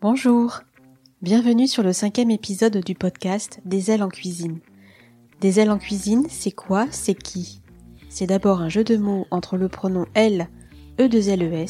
[0.00, 0.60] Bonjour,
[1.22, 4.60] bienvenue sur le cinquième épisode du podcast Des ailes en cuisine.
[5.40, 7.62] Des ailes en cuisine, c'est quoi, c'est qui?
[8.08, 10.46] C'est d'abord un jeu de mots entre le pronom elle,
[11.00, 11.66] e 2 les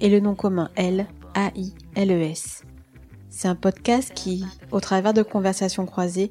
[0.00, 2.62] et le nom commun elle, a-i-l-e-s.
[3.30, 6.30] C'est un podcast qui, au travers de conversations croisées,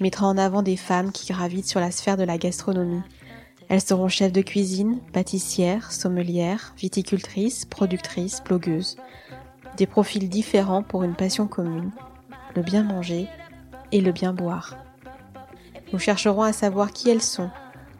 [0.00, 3.02] mettra en avant des femmes qui gravitent sur la sphère de la gastronomie.
[3.68, 8.96] Elles seront chefs de cuisine, pâtissières, sommelières, viticultrices, productrices, blogueuses
[9.76, 11.90] des profils différents pour une passion commune,
[12.54, 13.28] le bien manger
[13.92, 14.76] et le bien boire.
[15.92, 17.50] Nous chercherons à savoir qui elles sont,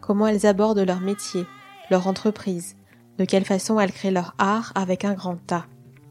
[0.01, 1.45] comment elles abordent leur métier,
[1.89, 2.75] leur entreprise,
[3.17, 5.65] de quelle façon elles créent leur art avec un grand tas.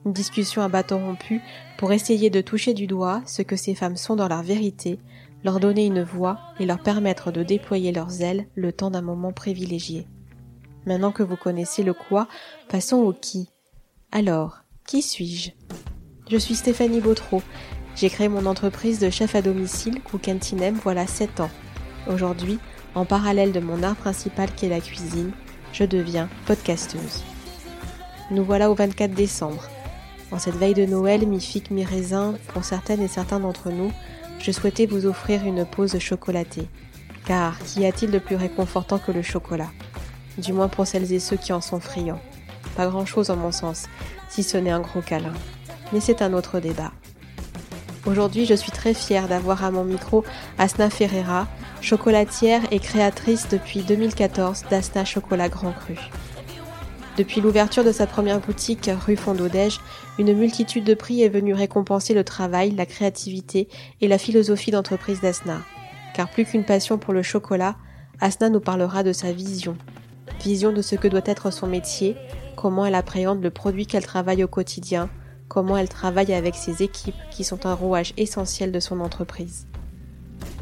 [0.04, 1.40] Une discussion à bâton rompu
[1.78, 4.98] pour essayer de toucher du doigt ce que ces femmes sont dans leur vérité,
[5.44, 9.32] leur donner une voix et leur permettre de déployer leurs ailes le temps d'un moment
[9.32, 10.06] privilégié.
[10.86, 12.28] Maintenant que vous connaissez le quoi,
[12.68, 13.50] passons au qui.
[14.12, 15.50] Alors, qui suis-je?
[16.30, 17.42] Je suis Stéphanie Bautreau.
[17.96, 21.50] J'ai créé mon entreprise de chef à domicile Cookantinem voilà 7 ans.
[22.06, 22.60] Aujourd'hui,
[22.94, 25.32] en parallèle de mon art principal qui est la cuisine,
[25.72, 27.24] je deviens podcasteuse.
[28.30, 29.64] Nous voilà au 24 décembre.
[30.30, 33.92] En cette veille de Noël, mi-figue, mi-raisin, pour certaines et certains d'entre nous,
[34.38, 36.68] je souhaitais vous offrir une pause chocolatée.
[37.24, 39.70] Car qu'y a-t-il de plus réconfortant que le chocolat?
[40.38, 42.20] Du moins pour celles et ceux qui en sont friands.
[42.76, 43.86] Pas grand-chose en mon sens,
[44.28, 45.32] si ce n'est un gros câlin.
[45.92, 46.92] Mais c'est un autre débat.
[48.06, 50.24] Aujourd'hui, je suis très fière d'avoir à mon micro
[50.58, 51.48] Asna Ferreira,
[51.80, 55.96] chocolatière et créatrice depuis 2014 d'Asna Chocolat Grand Cru.
[57.16, 59.80] Depuis l'ouverture de sa première boutique rue Fondodège,
[60.18, 63.68] une multitude de prix est venue récompenser le travail, la créativité
[64.02, 65.62] et la philosophie d'entreprise d'Asna.
[66.14, 67.76] Car plus qu'une passion pour le chocolat,
[68.20, 69.76] Asna nous parlera de sa vision.
[70.44, 72.16] Vision de ce que doit être son métier,
[72.56, 75.08] comment elle appréhende le produit qu'elle travaille au quotidien,
[75.48, 79.66] comment elle travaille avec ses équipes qui sont un rouage essentiel de son entreprise.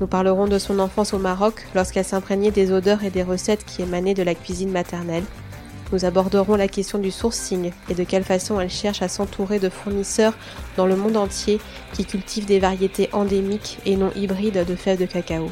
[0.00, 3.82] Nous parlerons de son enfance au Maroc lorsqu'elle s'imprégnait des odeurs et des recettes qui
[3.82, 5.24] émanaient de la cuisine maternelle.
[5.92, 9.68] Nous aborderons la question du sourcing et de quelle façon elle cherche à s'entourer de
[9.68, 10.34] fournisseurs
[10.76, 11.60] dans le monde entier
[11.92, 15.50] qui cultivent des variétés endémiques et non hybrides de fèves de cacao.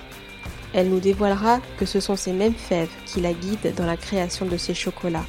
[0.74, 4.46] Elle nous dévoilera que ce sont ces mêmes fèves qui la guident dans la création
[4.46, 5.26] de ces chocolats,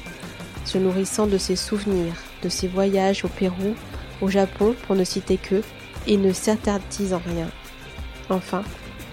[0.64, 3.74] se nourrissant de ses souvenirs, de ses voyages au Pérou,
[4.20, 5.62] au Japon pour ne citer que,
[6.06, 7.48] et ne s'interdisant rien.
[8.30, 8.62] Enfin,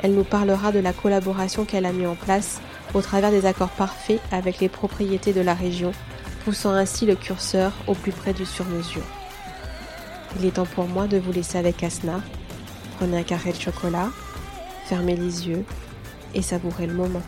[0.01, 2.61] elle nous parlera de la collaboration qu'elle a mis en place
[2.93, 5.91] au travers des accords parfaits avec les propriétés de la région,
[6.43, 9.05] poussant ainsi le curseur au plus près du sur-mesure.
[10.39, 12.21] Il est temps pour moi de vous laisser avec Asna.
[12.97, 14.09] Prenez un carré de chocolat,
[14.85, 15.63] fermez les yeux
[16.33, 17.21] et savourez le moment.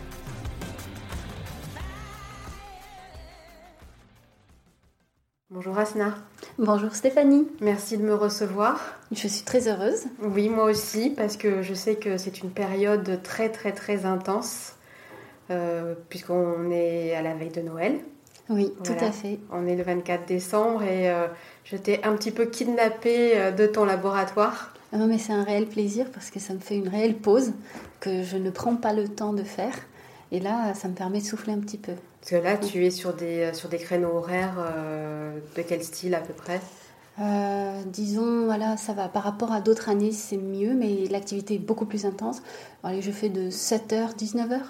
[5.54, 6.16] Bonjour Asna.
[6.58, 7.48] Bonjour Stéphanie.
[7.62, 8.98] Merci de me recevoir.
[9.12, 10.06] Je suis très heureuse.
[10.20, 14.74] Oui, moi aussi, parce que je sais que c'est une période très très très intense,
[15.52, 18.00] euh, puisqu'on est à la veille de Noël.
[18.50, 19.38] Oui, tout à fait.
[19.52, 21.28] On est le 24 décembre et euh,
[21.66, 24.74] je t'ai un petit peu kidnappée euh, de ton laboratoire.
[24.92, 27.54] Ah non, mais c'est un réel plaisir parce que ça me fait une réelle pause
[28.00, 29.76] que je ne prends pas le temps de faire.
[30.32, 31.94] Et là, ça me permet de souffler un petit peu.
[32.24, 35.84] Parce que là, tu es sur des, euh, sur des créneaux horaires euh, de quel
[35.84, 36.62] style à peu près?
[37.20, 39.10] Euh, disons, voilà, ça va.
[39.10, 42.42] Par rapport à d'autres années, c'est mieux, mais l'activité est beaucoup plus intense.
[42.82, 44.62] Allez, je fais de 7h, 19h.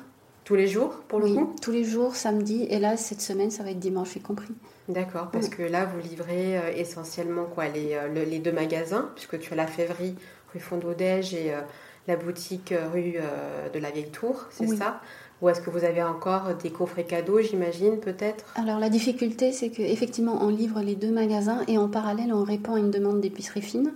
[0.45, 1.55] Tous les jours, pour le oui, coup?
[1.61, 2.65] tous les jours, samedi.
[2.71, 4.55] Et là, cette semaine, ça va être dimanche, y compris.
[4.89, 9.55] D'accord, parce que là, vous livrez essentiellement quoi les, les, deux magasins, puisque tu as
[9.55, 10.15] la Févrie,
[10.51, 11.53] rue Fondodège, et
[12.07, 13.15] la boutique rue
[13.73, 14.99] de la Vieille Tour, c'est ça?
[15.43, 18.45] Ou est-ce que vous avez encore des coffrets cadeaux, j'imagine, peut-être?
[18.55, 22.75] Alors la difficulté, c'est qu'effectivement, on livre les deux magasins et en parallèle, on répond
[22.75, 23.91] à une demande d'épicerie fine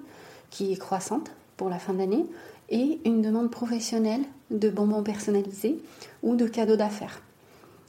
[0.49, 2.25] qui est croissante pour la fin d'année
[2.69, 4.21] et une demande professionnelle
[4.51, 5.79] de bonbons personnalisés
[6.21, 7.21] ou de cadeaux d'affaires.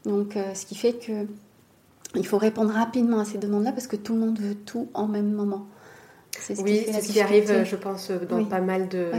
[0.05, 1.27] Donc, euh, ce qui fait que
[2.15, 5.09] il faut répondre rapidement à ces demandes-là parce que tout le monde veut tout en
[5.09, 5.67] même moment.
[6.41, 9.11] Ce oui, c'est ce qui arrive, je pense, dans pas mal de,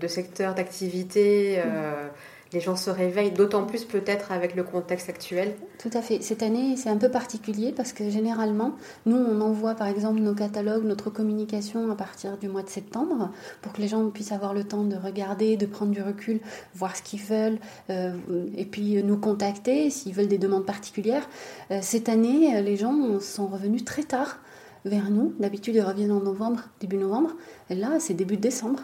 [0.00, 1.56] de, secteurs d'activité.
[1.58, 2.08] Euh,
[2.52, 5.54] les gens se réveillent, d'autant plus peut-être avec le contexte actuel.
[5.78, 6.22] Tout à fait.
[6.22, 8.72] Cette année, c'est un peu particulier parce que généralement,
[9.06, 13.30] nous, on envoie par exemple nos catalogues, notre communication à partir du mois de septembre
[13.60, 16.40] pour que les gens puissent avoir le temps de regarder, de prendre du recul,
[16.74, 17.58] voir ce qu'ils veulent
[17.90, 18.12] euh,
[18.56, 21.28] et puis nous contacter s'ils veulent des demandes particulières.
[21.70, 24.38] Euh, cette année, les gens sont revenus très tard
[24.84, 25.34] vers nous.
[25.38, 27.30] D'habitude, ils reviennent en novembre, début novembre.
[27.70, 28.80] Et là, c'est début décembre.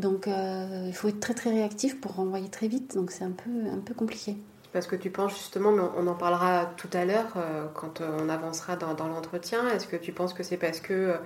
[0.00, 3.32] Donc euh, il faut être très très réactif pour renvoyer très vite, donc c'est un
[3.32, 4.36] peu, un peu compliqué.
[4.72, 8.18] Parce que tu penses justement, mais on en parlera tout à l'heure euh, quand euh,
[8.20, 11.16] on avancera dans, l'entretien, est-ce que tu penses que c'est parce que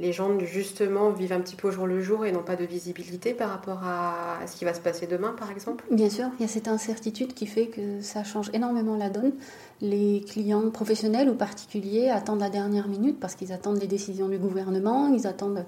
[0.00, 2.64] les gens justement vivent un petit peu au jour le jour et n'ont pas de
[2.64, 5.84] visibilité par rapport à ce qui va se passer demain, par exemple?
[5.90, 9.32] Bien sûr, il y a cette incertitude qui fait que ça change énormément la donne.
[9.80, 14.38] Les clients professionnels ou particuliers attendent la dernière minute parce qu'ils attendent les décisions du
[14.38, 15.64] gouvernement, ils attendent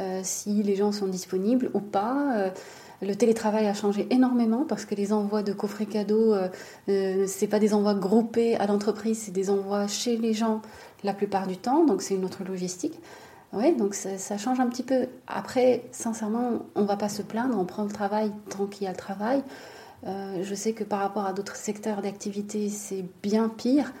[0.00, 2.36] euh, si les gens sont disponibles ou pas.
[2.36, 2.50] Euh,
[3.00, 6.48] le télétravail a changé énormément parce que les envois de coffrets cadeaux, euh,
[6.88, 10.62] euh c'est pas des envois groupés à l'entreprise, c'est des envois chez les gens
[11.04, 12.98] la plupart du temps, donc c'est une autre logistique.
[13.52, 15.06] Oui, donc ça, change un petit peu.
[15.26, 18.90] Après, sincèrement, on va pas se plaindre, on prend le travail tant qu'il y a
[18.90, 19.42] le travail.
[20.06, 23.92] Euh, je sais que par rapport à d'autres secteurs d'activité, c'est bien pire.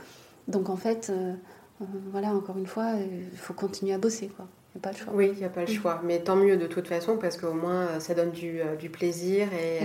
[0.48, 1.32] Donc en fait, euh,
[1.80, 2.92] euh, voilà, encore une fois,
[3.32, 4.28] il faut continuer à bosser.
[4.28, 4.46] Quoi.
[4.74, 5.12] Il n'y a pas le choix.
[5.16, 6.02] Oui, il n'y a pas le choix.
[6.04, 8.60] Mais tant mieux de toute façon, parce qu'au moins, ça donne du,
[8.90, 9.80] plaisir et,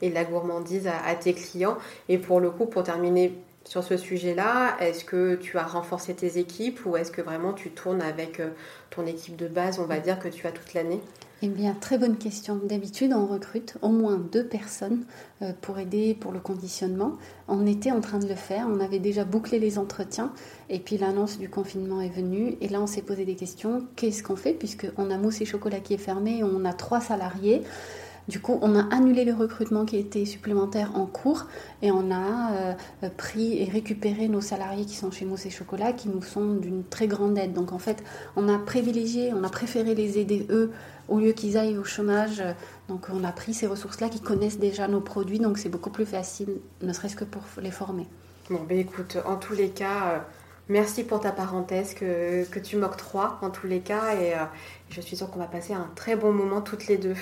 [0.00, 1.76] et, de la gourmandise à, à, tes clients.
[2.08, 6.38] Et pour le coup, pour terminer sur ce sujet-là, est-ce que tu as renforcé tes
[6.38, 8.50] équipes ou est-ce que vraiment tu tournes avec euh,
[8.90, 11.00] ton équipe de base, on va dire, que tu as toute l'année?
[11.42, 12.60] Eh bien, très bonne question.
[12.62, 15.04] D'habitude, on recrute au moins deux personnes
[15.42, 17.18] euh, pour aider pour le conditionnement.
[17.48, 20.32] On était en train de le faire, on avait déjà bouclé les entretiens
[20.70, 23.86] et puis l'annonce du confinement est venue et là on s'est posé des questions.
[23.96, 24.52] Qu'est-ce qu'on fait?
[24.52, 27.62] Puisqu'on a Mousse et Chocolat qui est fermé, on a trois salariés.
[28.26, 31.46] Du coup, on a annulé le recrutement qui était supplémentaire en cours
[31.82, 35.92] et on a euh, pris et récupéré nos salariés qui sont chez Mousse et Chocolat
[35.92, 37.52] qui nous sont d'une très grande aide.
[37.52, 38.02] Donc en fait,
[38.36, 40.72] on a privilégié, on a préféré les aider eux
[41.08, 42.42] au lieu qu'ils aillent au chômage.
[42.88, 46.06] Donc on a pris ces ressources-là qui connaissent déjà nos produits, donc c'est beaucoup plus
[46.06, 48.06] facile, ne serait-ce que pour les former.
[48.50, 50.18] Bon, ben écoute, en tous les cas, euh,
[50.68, 54.44] merci pour ta parenthèse que, que tu m'octroies, en tous les cas, et euh,
[54.90, 57.16] je suis sûre qu'on va passer un très bon moment toutes les deux.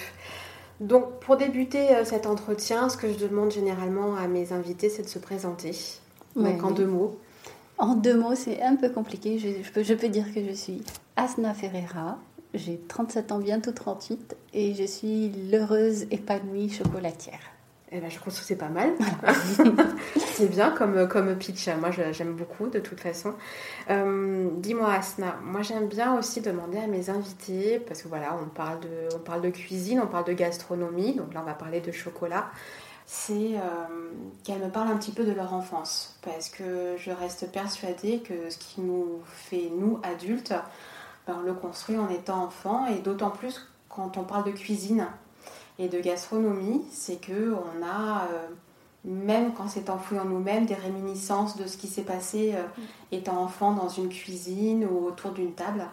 [0.81, 5.03] Donc, pour débuter euh, cet entretien, ce que je demande généralement à mes invités, c'est
[5.03, 5.73] de se présenter.
[6.37, 7.17] Donc, en deux mots.
[7.79, 9.39] En deux mots, c'est un peu compliqué.
[9.39, 10.83] Je, peux, je peux dire que je suis
[11.17, 12.19] Asna Ferreira.
[12.55, 17.41] J'ai 37 ans, bientôt 38, et je suis l'heureuse épanouie chocolatière.
[17.95, 18.95] Eh ben, je trouve que c'est pas mal.
[20.17, 21.69] c'est bien comme, comme pitch.
[21.79, 23.35] Moi, j'aime beaucoup de toute façon.
[23.91, 28.49] Euh, dis-moi, Asna, moi j'aime bien aussi demander à mes invités, parce que voilà, on
[28.49, 31.81] parle, de, on parle de cuisine, on parle de gastronomie, donc là on va parler
[31.81, 32.47] de chocolat.
[33.05, 33.61] C'est euh,
[34.43, 38.49] qu'elles me parlent un petit peu de leur enfance, parce que je reste persuadée que
[38.49, 40.55] ce qui nous fait, nous, adultes,
[41.27, 45.09] ben, on le construit en étant enfant, et d'autant plus quand on parle de cuisine
[45.79, 48.49] et de gastronomie, c'est que on a, euh,
[49.05, 52.63] même quand c'est enfoui en nous-mêmes, des réminiscences de ce qui s'est passé euh,
[53.11, 55.87] étant enfant dans une cuisine ou autour d'une table.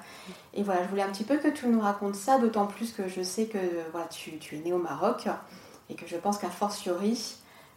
[0.54, 3.08] Et voilà, je voulais un petit peu que tu nous racontes ça, d'autant plus que
[3.08, 3.58] je sais que
[3.92, 5.28] voilà, tu, tu, es né au Maroc
[5.90, 7.36] et que je pense qu'à fortiori,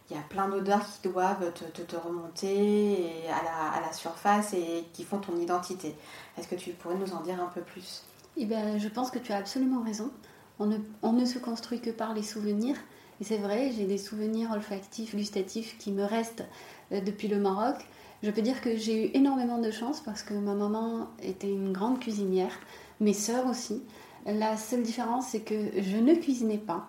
[0.09, 4.53] il y a plein d'odeurs qui doivent te, te, remonter à la, à la, surface
[4.53, 5.95] et qui font ton identité.
[6.37, 8.03] Est-ce que tu pourrais nous en dire un peu plus?
[8.35, 10.11] Eh bien, Je pense que tu as absolument raison.
[10.59, 12.77] On ne, se construit que par les souvenirs.
[13.21, 16.45] Et c'est vrai, j'ai des souvenirs olfactifs, gustatifs qui me restent
[16.91, 17.75] euh, depuis le Maroc.
[18.21, 21.73] Je peux dire que j'ai eu énormément de chance parce que ma maman était une
[21.73, 22.53] grande cuisinière,
[22.99, 23.83] mes sœurs aussi.
[24.25, 26.87] La seule différence, c'est que je ne cuisinais pas.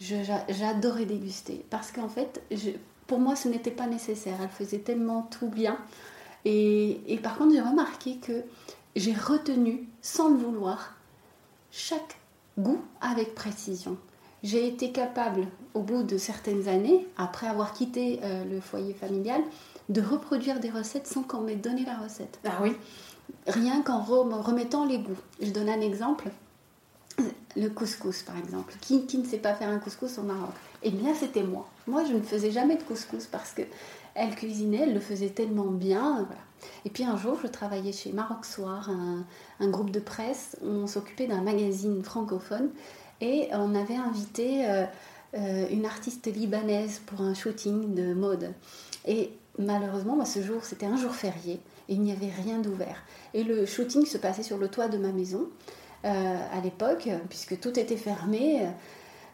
[0.00, 2.42] J'adorais déguster parce qu'en fait,
[3.06, 4.38] pour moi, ce n'était pas nécessaire.
[4.42, 5.78] Elle faisait tellement tout bien.
[6.44, 8.42] Et, et par contre, j'ai remarqué que
[8.96, 10.96] j'ai retenu, sans le vouloir,
[11.70, 12.16] chaque
[12.58, 13.96] goût avec précision.
[14.42, 19.40] J'ai été capable, au bout de certaines années, après avoir quitté euh, le foyer familial,
[19.88, 22.38] de reproduire des recettes sans qu'on m'ait donné la recette.
[22.44, 22.72] Ah oui
[23.46, 25.16] Rien qu'en remettant les goûts.
[25.40, 26.28] Je donne un exemple.
[27.56, 28.74] Le couscous, par exemple.
[28.80, 30.50] Qui, qui ne sait pas faire un couscous au Maroc?
[30.82, 31.66] Eh bien, c'était moi.
[31.86, 33.62] Moi, je ne faisais jamais de couscous parce que
[34.14, 36.26] elle cuisinait, elle le faisait tellement bien.
[36.26, 36.42] Voilà.
[36.84, 38.90] Et puis un jour, je travaillais chez Maroc Soir,
[39.60, 40.56] un, groupe de presse.
[40.62, 42.70] On s'occupait d'un magazine francophone
[43.20, 44.84] et on avait invité euh,
[45.34, 48.52] euh, une artiste libanaise pour un shooting de mode.
[49.06, 53.02] Et malheureusement, ce jour, c'était un jour férié et il n'y avait rien d'ouvert.
[53.32, 55.48] Et le shooting se passait sur le toit de ma maison
[56.04, 58.66] euh, à l'époque, puisque tout était fermé.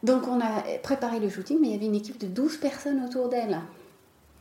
[0.02, 3.04] Donc on a préparé le shooting, mais il y avait une équipe de 12 personnes
[3.04, 3.60] autour d'elle.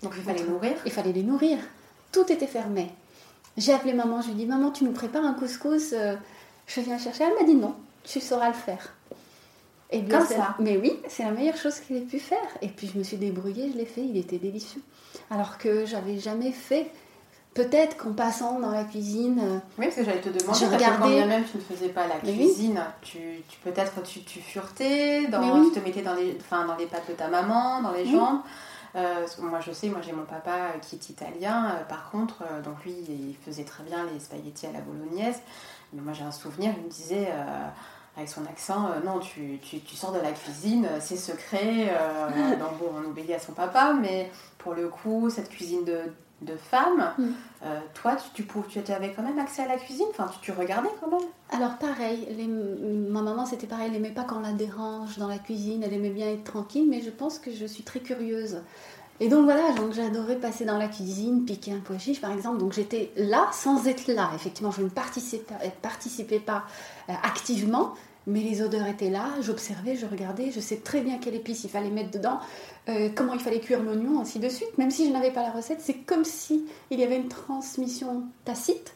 [0.02, 1.58] Donc il fallait nourrir Il fallait les nourrir
[2.12, 2.90] tout était fermé.
[3.58, 6.16] J'ai appelé maman, je lui ai dit Maman, tu nous prépares un couscous euh,
[6.68, 7.26] Je viens chercher.
[7.26, 8.94] Elle m'a dit Non, tu sauras le faire.
[9.92, 12.38] Et bien, Comme ça Mais oui, c'est la meilleure chose qu'il ait pu faire.
[12.62, 14.82] Et puis je me suis débrouillée, je l'ai fait, il était délicieux.
[15.30, 16.92] Alors que j'avais jamais fait.
[17.56, 19.62] Peut-être qu'en passant dans la cuisine.
[19.80, 21.20] Oui, parce que j'allais te demander, je regardais...
[21.22, 23.18] quand même tu ne faisais pas la cuisine, tu,
[23.64, 27.16] peut-être tu, tu furetais, dans, tu te mettais dans les, enfin, dans les pattes de
[27.16, 28.42] ta maman, dans les jambes.
[28.96, 33.36] Moi je sais, moi j'ai mon papa qui est italien, par contre, donc lui il
[33.46, 35.42] faisait très bien les spaghettis à la bolognaise.
[35.94, 37.30] Mais moi j'ai un souvenir, il me disait
[38.20, 41.90] avec son accent, euh, non, tu, tu, tu, sors de la cuisine, euh, c'est secret.
[41.90, 46.02] Euh, bon, on obéit à son papa, mais pour le coup, cette cuisine de,
[46.42, 47.66] de femme, mm.
[47.94, 50.06] toi, tu, tu, tu, avais quand même accès à la cuisine?
[50.12, 51.28] Enfin, tu, regardais quand même?
[51.52, 55.28] Alors, pareil, les, ma maman, c'était pareil, elle n'aimait pas quand on la dérange dans
[55.28, 58.62] la cuisine, elle aimait bien être tranquille, mais je pense que je suis très curieuse.
[59.22, 62.58] Et donc voilà, donc j'adorais passer dans la cuisine, piquer un pois chiche par exemple.
[62.58, 64.32] Donc j'étais là sans être là.
[64.34, 66.64] Effectivement, je ne participais, participais pas
[67.08, 67.96] activement,
[68.28, 71.70] mais les odeurs étaient là, j'observais, je regardais, je sais très bien quelle épice il
[71.70, 72.40] fallait mettre dedans,
[72.88, 74.78] euh, comment il fallait cuire l'oignon, ainsi de suite.
[74.78, 78.24] Même si je n'avais pas la recette, c'est comme si il y avait une transmission
[78.46, 78.94] tacite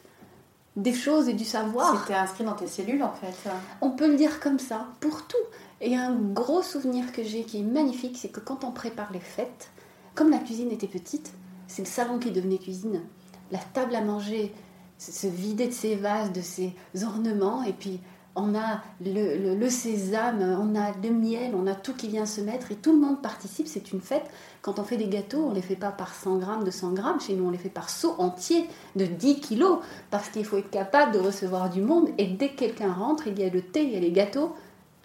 [0.76, 2.00] des choses et du savoir.
[2.00, 3.50] C'était inscrit dans tes cellules en fait.
[3.80, 5.36] On peut le dire comme ça, pour tout.
[5.80, 9.20] Et un gros souvenir que j'ai qui est magnifique, c'est que quand on prépare les
[9.20, 9.70] fêtes,
[10.14, 11.32] comme la cuisine était petite,
[11.66, 13.02] c'est le salon qui devenait cuisine.
[13.50, 14.52] La table à manger
[14.98, 18.00] se vidait de ses vases, de ses ornements, et puis
[18.36, 22.72] on a le, sésame, on a le miel, on a tout qui vient se mettre
[22.72, 23.68] et tout le monde participe.
[23.68, 24.24] C'est une fête.
[24.60, 27.20] Quand on fait des gâteaux, on ne les fait pas par 100 grammes, 200 grammes.
[27.20, 29.78] Chez nous, on les fait par seau entier de 10 kilos
[30.10, 32.08] parce qu'il faut être capable de recevoir du monde.
[32.18, 34.54] Et dès que quelqu'un rentre, il y a le thé, il y a les gâteaux.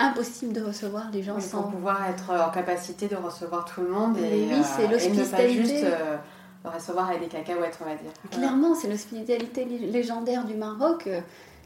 [0.02, 1.64] Impossible de recevoir les gens sans.
[1.64, 5.26] pouvoir être en capacité de recevoir tout le monde et, oui, c'est euh, et ne
[5.26, 6.16] pas juste euh,
[6.64, 8.12] recevoir avec des cacahuètes, on va dire.
[8.32, 11.10] Clairement, c'est l'hospitalité légendaire du Maroc.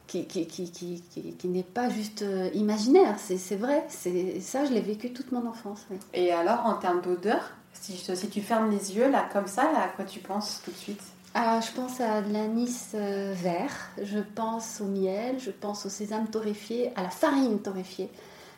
[0.07, 5.12] Qui, qui, qui, qui n'est pas juste euh, imaginaire, c'est vrai, ça je l'ai vécu
[5.12, 5.88] toute mon enfance.
[6.13, 9.86] Et alors en termes d'odeur, si, si, tu fermes les yeux là comme ça, là,
[9.86, 11.01] à quoi tu penses tout de suite?
[11.33, 15.89] Ah, je pense à de l'anis euh, vert, je pense au miel, je pense au
[15.89, 18.12] sésame torréfié, à la farine torréfiée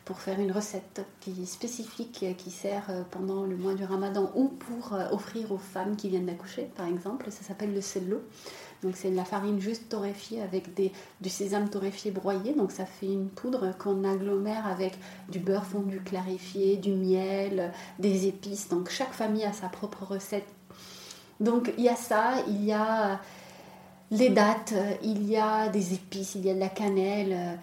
[0.04, 4.50] pour faire une recette qui spécifique euh, qui sert pendant le mois du ramadan ou
[4.50, 7.32] pour offrir aux femmes qui viennent d'accoucher par exemple.
[7.32, 8.22] Ça s'appelle le cello.
[8.84, 10.91] Donc c'est de la farine juste torréfiée avec des,
[11.22, 12.53] du sésame torréfié broyé.
[12.53, 14.98] Donc ça fait une poudre qu'on agglomère avec
[15.29, 18.70] du beurre fondu clarifié, du miel, des épices.
[18.70, 20.48] Donc chaque famille a sa propre recette.
[21.39, 23.20] Donc il y a ça, il y a
[24.12, 27.60] les dates, il y a des épices, il y a de la cannelle.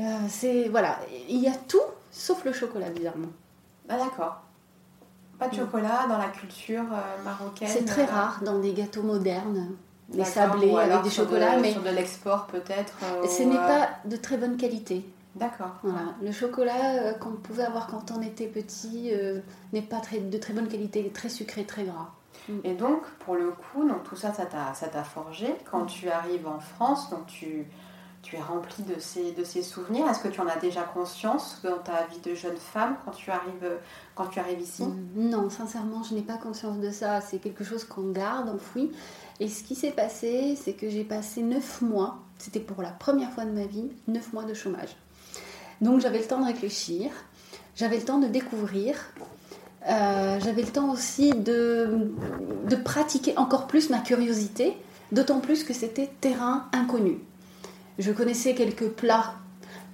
[0.00, 1.78] Euh, c'est voilà, il y a tout
[2.10, 3.28] sauf le chocolat bizarrement.
[3.88, 4.42] Ah d'accord.
[5.38, 7.68] Pas de chocolat dans la culture euh, marocaine.
[7.68, 9.74] C'est très euh, rare dans des gâteaux modernes
[10.12, 11.58] les sablés avec des chocolats.
[11.58, 15.04] mais sur de l'export peut-être euh, Ce n'est pas de très bonne qualité.
[15.36, 15.76] D'accord.
[15.82, 16.14] Voilà.
[16.22, 19.40] Le chocolat euh, qu'on pouvait avoir quand on était petit euh,
[19.72, 22.10] n'est pas très, de très bonne qualité, il est très sucré, très gras.
[22.48, 22.58] Mm.
[22.64, 25.54] Et donc, pour le coup, donc, tout ça, ça t'a forgé.
[25.70, 27.64] Quand tu arrives en France, donc tu,
[28.22, 30.08] tu es rempli de ces, de ces souvenirs.
[30.08, 33.30] Est-ce que tu en as déjà conscience dans ta vie de jeune femme quand tu
[33.30, 33.78] arrives,
[34.16, 34.84] quand tu arrives ici?
[35.14, 37.20] Non, sincèrement, je n'ai pas conscience de ça.
[37.20, 38.90] C'est quelque chose qu'on garde enfoui.
[39.40, 43.32] Et ce qui s'est passé, c'est que j'ai passé neuf mois, c'était pour la première
[43.32, 44.94] fois de ma vie, neuf mois de chômage.
[45.80, 47.10] Donc j'avais le temps de réfléchir,
[47.74, 48.96] j'avais le temps de découvrir,
[49.88, 52.12] euh, j'avais le temps aussi de,
[52.68, 54.76] de pratiquer encore plus ma curiosité,
[55.10, 57.18] d'autant plus que c'était terrain inconnu.
[57.98, 59.34] Je connaissais quelques plats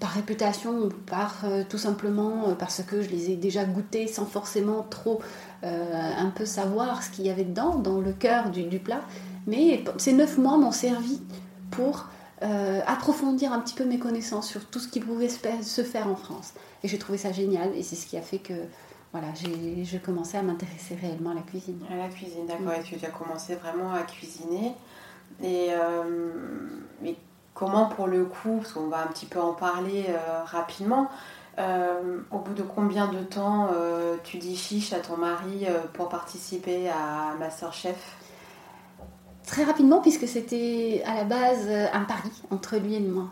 [0.00, 4.08] par réputation ou par euh, tout simplement euh, parce que je les ai déjà goûtés
[4.08, 5.20] sans forcément trop
[5.62, 9.00] un peu savoir ce qu'il y avait dedans, dans le cœur du plat.
[9.46, 11.20] Mais ces neuf mois m'ont servi
[11.70, 12.06] pour
[12.42, 16.16] euh, approfondir un petit peu mes connaissances sur tout ce qui pouvait se faire en
[16.16, 16.52] France.
[16.82, 18.54] Et j'ai trouvé ça génial et c'est ce qui a fait que
[19.12, 21.78] voilà, j'ai commencé à m'intéresser réellement à la cuisine.
[21.90, 22.72] À la cuisine, d'accord.
[22.72, 24.74] Et tu as commencé vraiment à cuisiner.
[25.42, 26.30] Et euh,
[27.00, 27.16] mais
[27.54, 31.08] comment pour le coup, parce qu'on va un petit peu en parler euh, rapidement,
[32.30, 33.70] au bout de combien de temps
[34.24, 37.96] tu dis chiche à ton mari pour participer à Masterchef?
[39.46, 43.30] Très rapidement puisque c'était à la base euh, un pari entre lui et moi.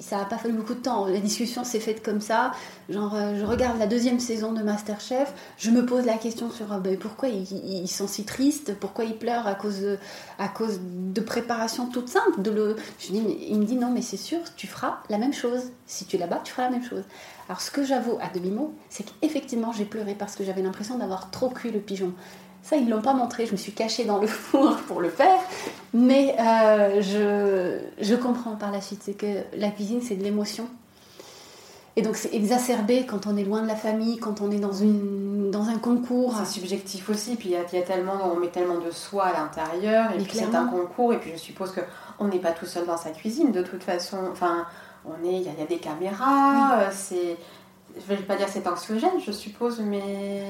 [0.00, 1.06] Ça n'a pas fallu beaucoup de temps.
[1.06, 2.52] La discussion s'est faite comme ça.
[2.88, 6.72] Genre, euh, je regarde la deuxième saison de Masterchef, je me pose la question sur
[6.72, 9.98] euh, ben, pourquoi ils, sont si tristes, pourquoi ils pleurent à cause de,
[10.38, 12.40] à cause de préparation toute simple.
[12.40, 15.72] De je dis, il me dit non, mais c'est sûr, tu feras la même chose.
[15.86, 17.02] Si tu es là-bas, tu feras la même chose.
[17.48, 21.30] Alors, ce que j'avoue à demi-mot, c'est qu'effectivement, j'ai pleuré parce que j'avais l'impression d'avoir
[21.30, 22.12] trop cuit le pigeon.
[22.68, 23.46] Ça, ils ne l'ont pas montré.
[23.46, 25.38] Je me suis cachée dans le four pour le faire.
[25.94, 29.00] Mais euh, je, je, comprends par la suite.
[29.02, 30.68] C'est que la cuisine, c'est de l'émotion.
[31.96, 34.74] Et donc, c'est exacerbé quand on est loin de la famille, quand on est dans,
[34.74, 36.34] une, dans un concours.
[36.44, 37.36] C'est subjectif aussi.
[37.36, 40.12] Puis, il y, a, tellement, on met tellement de soi à l'intérieur.
[40.12, 41.14] Et puis, c'est un concours.
[41.14, 44.18] Et puis, je suppose qu'on n'est pas tout seul dans sa cuisine, de toute façon.
[44.30, 44.66] Enfin,
[45.06, 46.80] on est, il y, a des caméras.
[46.80, 47.38] Euh, c'est,
[47.96, 50.42] je ne vais pas dire c'est anxiogène, je suppose, mais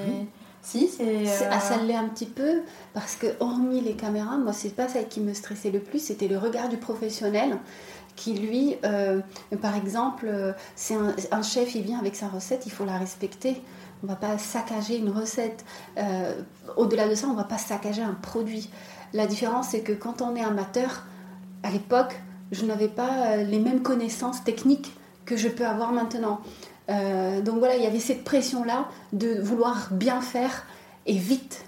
[0.63, 1.27] Si, c'est.
[1.51, 2.63] Ah, ça l'est un petit peu,
[2.95, 6.29] parce que hormis les caméras, moi, c'est pas ça qui me stressait le plus, c'était
[6.29, 7.57] le regard du professionnel
[8.17, 8.75] qui lui,
[9.63, 10.29] par exemple,
[10.75, 13.63] c'est un, un, chef, il vient avec sa recette, il faut la respecter.
[14.03, 15.65] On va pas saccager une recette.
[16.77, 18.71] Au-delà de ça, on va pas saccager un produit.
[19.13, 21.05] La différence, c'est que quand on est amateur,
[21.63, 22.21] à l'époque,
[22.53, 26.41] je n'avais pas euh, les mêmes connaissances techniques que je peux avoir maintenant.
[26.89, 30.65] Euh, donc voilà, il y avait cette pression-là de vouloir bien faire
[31.07, 31.65] et vite.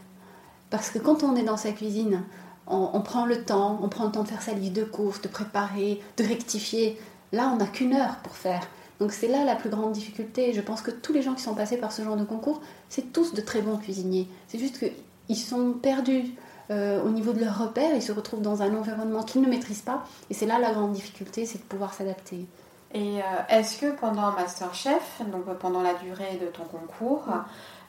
[0.70, 2.22] Parce que quand on est dans sa cuisine,
[2.66, 5.28] on, prend le temps, on prend le temps de faire sa liste de courses, de
[5.28, 6.98] préparer, de rectifier.
[7.32, 8.60] Là, on n'a qu'une heure pour faire.
[9.00, 10.52] Donc c'est là la plus grande difficulté.
[10.52, 13.12] Je pense que tous les gens qui sont passés par ce genre de concours, c'est
[13.12, 14.28] tous de très bons cuisiniers.
[14.46, 16.34] C'est juste qu'ils sont perdus
[16.70, 19.82] euh, au niveau de leurs repères, ils se retrouvent dans un environnement qu'ils ne maîtrisent
[19.82, 20.04] pas.
[20.28, 22.46] Et c'est là la grande difficulté, c'est de pouvoir s'adapter.
[22.92, 27.28] Et euh, est-ce que pendant Masterchef, donc pendant la durée de ton concours,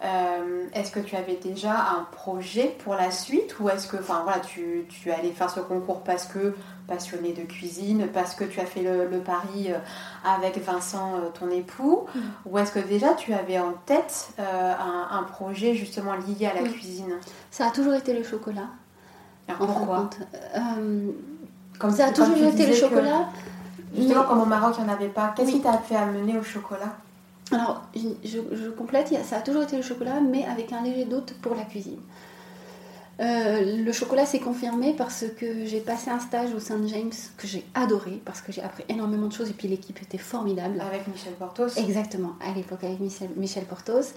[0.03, 4.21] euh, est-ce que tu avais déjà un projet pour la suite ou est-ce que enfin,
[4.23, 6.55] voilà, tu, tu, allais faire ce concours parce que
[6.87, 9.77] passionné de cuisine, parce que tu as fait le, pari euh,
[10.25, 12.19] avec Vincent, euh, ton époux mm.
[12.47, 17.13] Ou est-ce que déjà tu avais en tête un, projet justement lié à la cuisine?
[17.51, 18.69] Ça a toujours été le chocolat.
[19.47, 20.09] Alors pourquoi?
[21.77, 23.29] Comme Ça a toujours été le chocolat.
[23.95, 26.43] Justement, comme au Maroc, il n'y en avait pas, qu'est-ce qui t'a fait amener au
[26.43, 26.97] chocolat?
[27.51, 31.55] Alors, je, complète, ça a toujours été le chocolat, mais avec un léger doute pour
[31.55, 31.99] la cuisine.
[33.19, 37.45] Euh, le chocolat s'est confirmé parce que j'ai passé un stage au Saint James que
[37.45, 40.81] j'ai adoré, parce que j'ai appris énormément de choses et puis l'équipe était formidable.
[40.81, 44.13] Avec Michel Portos Exactement, à l'époque avec Michel, Michel Portos.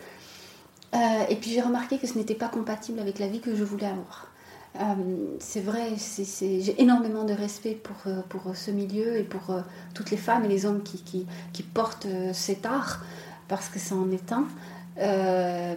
[0.95, 3.65] Euh, et puis j'ai remarqué que ce n'était pas compatible avec la vie que je
[3.65, 4.29] voulais avoir.
[4.77, 5.93] Euh, c'est vrai,
[6.41, 9.55] j'ai énormément de respect pour, pour ce milieu et pour
[9.95, 13.05] toutes les femmes et les hommes qui, qui, qui portent cet art
[13.49, 14.47] parce que ça en est un.
[14.99, 15.75] Euh,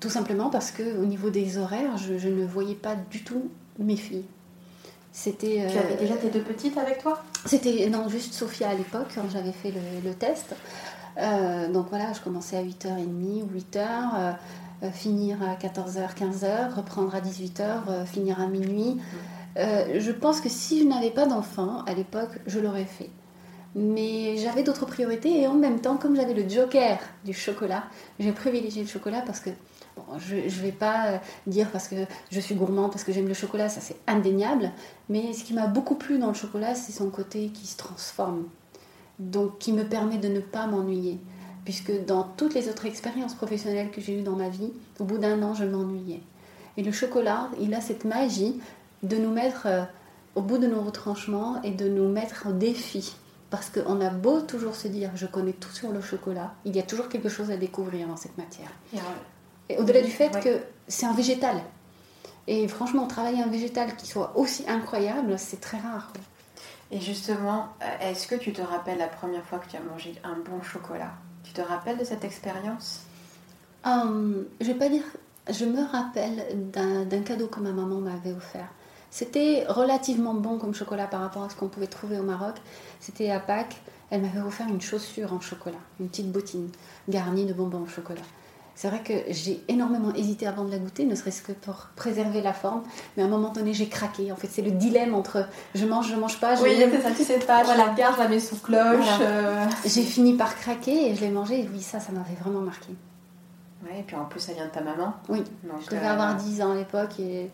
[0.00, 3.96] tout simplement parce que au niveau des horaires, je, ne voyais pas du tout mes
[3.96, 4.24] filles.
[5.12, 5.66] C'était.
[5.70, 7.22] Tu avais euh, déjà tes deux petites avec toi?
[7.46, 9.72] C'était non juste Sophia à l'époque quand j'avais fait
[10.04, 10.54] le, test.
[11.18, 14.36] Euh, donc voilà, je commençais à 8h30 ou 8h,
[14.92, 18.98] finir à 14h, 15h, reprendre à 18h, finir à minuit.
[19.56, 23.10] je pense que si je n'avais pas d'enfant à l'époque, je l'aurais fait.
[23.74, 27.84] Mais j'avais d'autres priorités et en même temps, comme j'avais le joker du chocolat,
[28.18, 29.50] j'ai privilégié le chocolat parce que
[30.18, 31.96] je ne vais pas euh, dire parce que
[32.30, 34.70] je suis gourmand, parce que j'aime le chocolat, ça c'est indéniable.
[35.08, 38.44] Mais ce qui m'a beaucoup plu dans le chocolat, c'est son côté qui se transforme.
[39.18, 41.18] Donc qui me permet de ne pas m'ennuyer.
[41.68, 45.18] Puisque dans toutes les autres expériences professionnelles que j'ai eues dans ma vie, au bout
[45.18, 46.22] d'un an, je m'ennuyais.
[46.78, 48.58] Et le chocolat, il a cette magie
[49.02, 49.82] de nous mettre euh,
[50.34, 53.14] au bout de nos retranchements et de nous mettre au défi.
[53.50, 56.78] Parce qu'on a beau toujours se dire je connais tout sur le chocolat, il y
[56.78, 58.70] a toujours quelque chose à découvrir dans cette matière.
[59.68, 61.60] Et au-delà du fait que c'est un végétal.
[62.46, 66.14] Et franchement, travailler un végétal qui soit aussi incroyable, c'est très rare.
[66.90, 70.14] Et justement, euh, est-ce que tu te rappelles la première fois que tu as mangé
[70.24, 71.12] un bon chocolat?
[71.58, 73.00] Te rappelles de cette expérience?
[73.84, 75.02] Um, Je vais pas dire.
[75.50, 78.68] Je me rappelle d'un cadeau que ma maman m'avait offert.
[79.10, 82.56] C'était relativement bon comme chocolat par rapport à ce qu'on pouvait trouver au Maroc.
[83.00, 83.80] C'était à Pâques.
[84.10, 86.70] Elle m'avait offert une chaussure en chocolat, une petite bottine
[87.08, 88.22] garnie de bonbons au chocolat.
[88.78, 92.40] C'est vrai que j'ai énormément hésité avant de la goûter, ne serait-ce que pour préserver
[92.40, 92.84] la forme.
[93.16, 94.30] Mais à un moment donné, j'ai craqué.
[94.30, 96.54] En fait, c'est le dilemme entre je mange, je mange pas.
[96.54, 97.64] Je oui, c'est ça, tu sais pas.
[97.64, 99.04] Je la garde, je la mets sous cloche.
[99.20, 99.66] Euh.
[99.84, 101.62] J'ai fini par craquer et je l'ai mangé.
[101.62, 102.90] Et oui, ça, ça m'avait vraiment marqué.
[103.82, 105.12] Ouais, et puis en plus, ça vient de ta maman.
[105.28, 107.50] Oui, je devais avoir 10 ans à l'époque et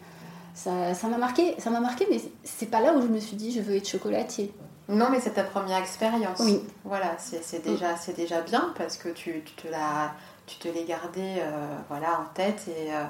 [0.52, 0.72] ça
[1.04, 3.62] m'a marqué, ça m'a marqué, mais c'est pas là où je me suis dit je
[3.62, 4.52] veux être chocolatier.
[4.88, 6.40] Non, mais c'est ta première expérience.
[6.40, 6.60] Oui.
[6.84, 10.12] Voilà, c'est déjà, c'est déjà bien parce que tu, te l'as,
[10.46, 13.04] tu te l'es gardé, euh, voilà, en tête et, euh,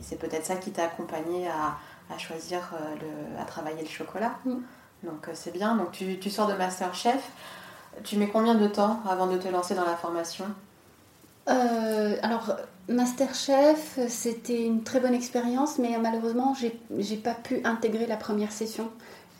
[0.00, 1.76] c'est peut-être ça qui t'a accompagné à,
[2.18, 4.32] choisir euh, le, à travailler le chocolat.
[4.44, 4.56] Mm.
[5.04, 5.76] Donc c'est bien.
[5.76, 7.30] Donc tu, tu sors de Masterchef.
[8.02, 10.46] Tu mets combien de temps avant de te lancer dans la formation?
[11.46, 12.56] Alors
[12.88, 16.56] Masterchef, c'était une très bonne expérience, mais malheureusement,
[16.98, 18.90] j'ai pas pu intégrer la première session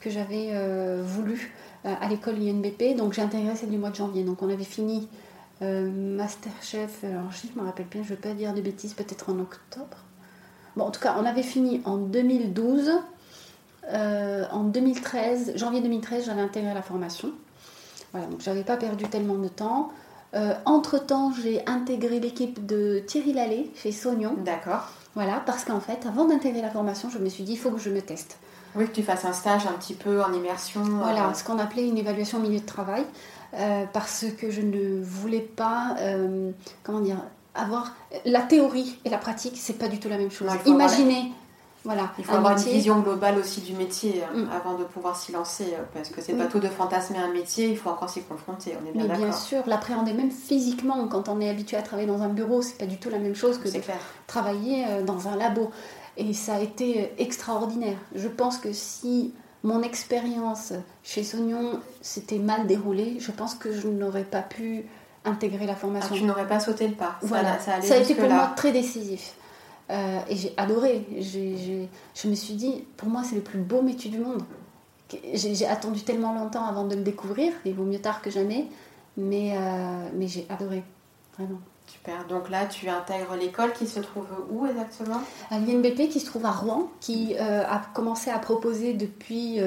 [0.04, 1.52] que j'avais euh, voulu
[1.86, 2.94] euh, à l'école INBP.
[2.96, 4.22] Donc j'ai intégré celle du mois de janvier.
[4.22, 5.08] Donc on avait fini
[5.60, 9.38] Masterchef, alors je me rappelle bien, je ne veux pas dire de bêtises, peut-être en
[9.38, 9.96] octobre.
[10.76, 12.90] Bon, en tout cas, on avait fini en 2012.
[13.92, 17.32] en 2013, janvier 2013, j'avais intégré la formation.
[18.12, 19.90] Voilà, donc j'avais pas perdu tellement de temps.
[20.34, 24.34] Euh, entre-temps, j'ai intégré l'équipe de Thierry Lallet chez Sognon.
[24.44, 24.88] D'accord.
[25.14, 27.80] Voilà, parce qu'en fait, avant d'intégrer la formation, je me suis dit, il faut que
[27.80, 28.38] je me teste.
[28.76, 30.82] Oui, que tu fasses un stage un petit peu en immersion.
[30.82, 33.04] Voilà, euh, ce qu'on appelait une évaluation au milieu de travail,
[33.54, 35.96] euh, parce que je ne voulais pas,
[36.82, 37.18] comment dire,
[37.54, 40.50] avoir la théorie et la pratique, c'est pas du tout la même chose.
[40.66, 41.32] Imaginez.
[41.84, 44.48] Voilà, il faut avoir une vision globale aussi du métier mm.
[44.50, 47.68] avant de pouvoir s'y lancer, euh, parce que c'est pas tout de fantasmer un métier,
[47.68, 49.26] il faut encore s'y confronter, on est bien d'accord.
[49.26, 52.78] Bien sûr, l'appréhender même physiquement, quand on est habitué à travailler dans un bureau, c'est
[52.78, 53.82] pas du tout la même chose que de
[54.26, 55.70] travailler euh, dans un labo.
[56.16, 57.98] Et ça a été euh, extraordinaire.
[58.14, 60.72] Je pense que si mon expérience
[61.02, 64.84] chez Sognon s'était mal déroulée, je pense que je n'aurais pas pu
[65.24, 66.10] intégrer la formation.
[66.12, 67.16] Ah, tu n'aurais pas sauté le pas.
[67.22, 69.34] Voilà, ça, ça a été pour moi très décisif.
[69.90, 71.06] Euh, et j'ai adoré.
[71.20, 74.42] je me suis dit, pour moi, c'est le plus beau métier du monde.
[75.32, 77.52] J'ai attendu tellement longtemps avant de le découvrir.
[77.64, 78.66] Il vaut mieux tard que jamais.
[79.16, 80.82] Mais, euh, mais j'ai adoré,
[81.38, 81.60] vraiment.
[82.28, 85.22] Donc là, tu intègres l'école qui se trouve où exactement?
[85.50, 89.60] À l'INBP qui se trouve à Rouen, qui euh, a commencé à proposer depuis,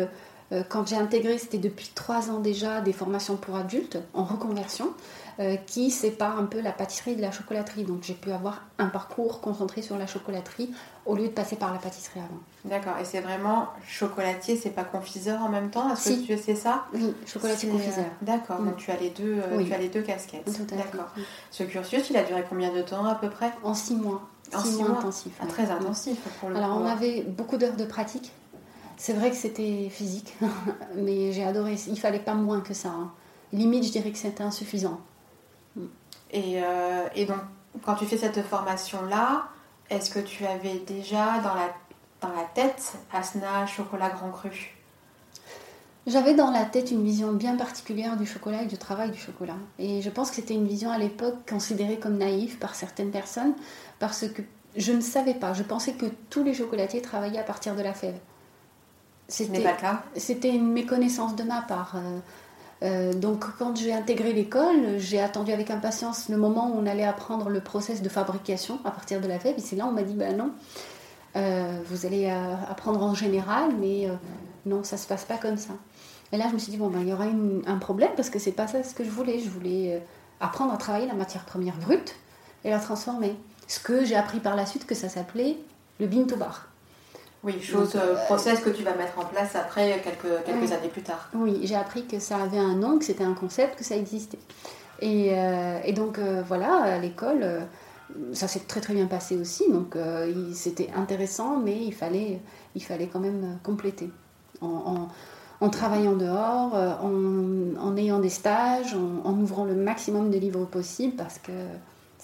[0.70, 4.94] quand j'ai intégré, c'était depuis trois ans déjà, des formations pour adultes en reconversion.
[5.40, 7.84] Euh, qui sépare un peu la pâtisserie de la chocolaterie.
[7.84, 10.72] Donc j'ai pu avoir un parcours concentré sur la chocolaterie
[11.06, 12.40] au lieu de passer par la pâtisserie avant.
[12.66, 15.94] D'accord, et c'est vraiment chocolatier, c'est pas confiseur en même temps?
[15.94, 16.86] Est-ce que tu sais ça?
[16.92, 18.06] Oui, chocolatier confiseur.
[18.06, 20.50] Euh, d'accord, donc tu as les deux, euh, tu as les deux casquettes.
[20.76, 21.10] D'accord.
[21.52, 23.52] Ce cursus, il a duré combien de temps à peu près?
[23.62, 24.28] En six mois.
[24.56, 25.38] En six, mois, intensifs.
[25.40, 28.32] Ah, très intensif pour le Alors on avait beaucoup d'heures de pratique.
[28.96, 30.36] C'est vrai que c'était physique,
[30.96, 31.76] mais j'ai adoré.
[31.88, 32.90] Il fallait pas moins que ça.
[32.90, 33.12] Hein.
[33.54, 35.00] Limite, je dirais que c'était insuffisant.
[36.34, 37.40] Euh, et, donc,
[37.84, 39.48] quand tu fais cette formation-là,
[39.90, 41.74] est-ce que tu avais déjà dans la,
[42.22, 44.74] dans la tête Asna chocolat grand cru?
[46.06, 49.58] J'avais dans la tête une vision bien particulière du chocolat et du travail du chocolat.
[49.78, 53.54] Et je pense que c'était une vision à l'époque considérée comme naïve par certaines personnes
[54.00, 54.42] parce que
[54.78, 55.52] je ne savais pas.
[55.52, 58.18] Je pensais que tous les chocolatiers travaillaient à partir de la fève.
[59.28, 60.04] Ce n'est pas le cas.
[60.16, 61.98] C'était une méconnaissance de ma part.
[62.84, 67.06] Euh, donc quand j'ai intégré l'école, j'ai attendu avec impatience le moment où on allait
[67.06, 69.56] apprendre le process de fabrication à partir de la fève.
[69.58, 70.52] Et c'est là on m'a dit, ben non,
[71.36, 74.08] euh, vous allez euh, apprendre en général, mais
[74.66, 75.74] non, ça se passe pas comme ça.
[76.32, 78.38] Et là, je me suis dit, bon, ben, il y aura un problème parce que
[78.38, 79.40] c'est pas ça ce que je voulais.
[79.40, 80.04] Je voulais
[80.40, 82.16] apprendre à travailler la matière première brute
[82.66, 83.36] et la transformer.
[83.68, 85.58] Ce que j'ai appris par la suite que ça s'appelait
[86.00, 86.68] le bean to bar.
[87.44, 91.04] Oui, chose, euh, process que tu vas mettre en place après, quelques, quelques années plus
[91.04, 91.30] tard.
[91.36, 94.40] Oui, j'ai appris que ça avait un nom, que c'était un concept, que ça existait.
[95.00, 97.46] Et, euh, et donc euh, voilà, à l'école,
[98.34, 99.96] ça s'est très très bien passé aussi, donc
[100.54, 102.40] c'était intéressant, mais il fallait,
[102.74, 104.10] il fallait quand même compléter.
[104.62, 105.10] En,
[105.62, 111.16] en, travaillant dehors, en, en, ayant des stages, en, ouvrant le maximum de livres possible,
[111.16, 111.52] parce que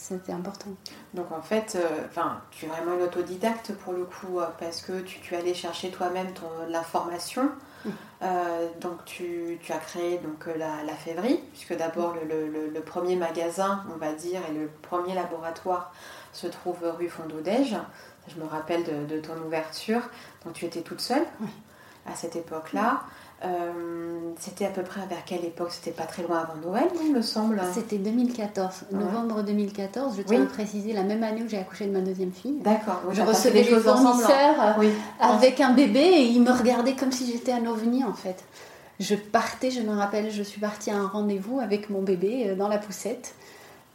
[0.03, 0.69] c'était important.
[1.13, 4.99] Donc en fait, euh, tu es vraiment une autodidacte pour le coup, euh, parce que
[5.01, 6.27] tu, tu allais chercher toi-même
[6.67, 7.49] l'information.
[8.21, 12.81] Euh, donc tu, tu, as créé donc, la, la fèverie, puisque d'abord le, le, le,
[12.81, 15.93] premier magasin, on va dire, et le premier laboratoire
[16.31, 17.75] se trouve rue Fondodège.
[18.29, 20.01] Je me rappelle de, de, ton ouverture.
[20.45, 21.25] Donc tu étais toute seule
[22.05, 23.03] à cette époque-là.
[23.43, 25.69] Euh, c'était à peu près vers quelle époque?
[25.71, 27.61] C'était pas très loin avant Noël, il me semble.
[27.73, 30.15] C'était 2014, novembre 2014.
[30.17, 32.59] Je tiens à préciser la même année où j'ai accouché de ma deuxième fille.
[32.61, 33.01] D'accord.
[33.11, 34.75] je recevais des fournisseurs
[35.19, 38.43] avec un bébé et ils me regardaient comme si j'étais un ovni en fait.
[38.99, 42.55] Je partais, je me rappelle, je suis partie à un rendez-vous avec mon bébé euh,
[42.55, 43.33] dans la poussette.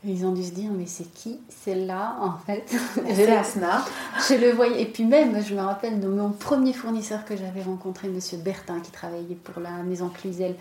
[0.05, 2.65] Ils ont dû se dire, mais c'est qui celle-là en fait
[3.15, 3.85] C'est Asna.
[4.29, 4.83] Je le voyais.
[4.83, 8.81] Et puis même, je me rappelle de mon premier fournisseur que j'avais rencontré, Monsieur Bertin,
[8.81, 10.55] qui travaillait pour la maison Cluzel.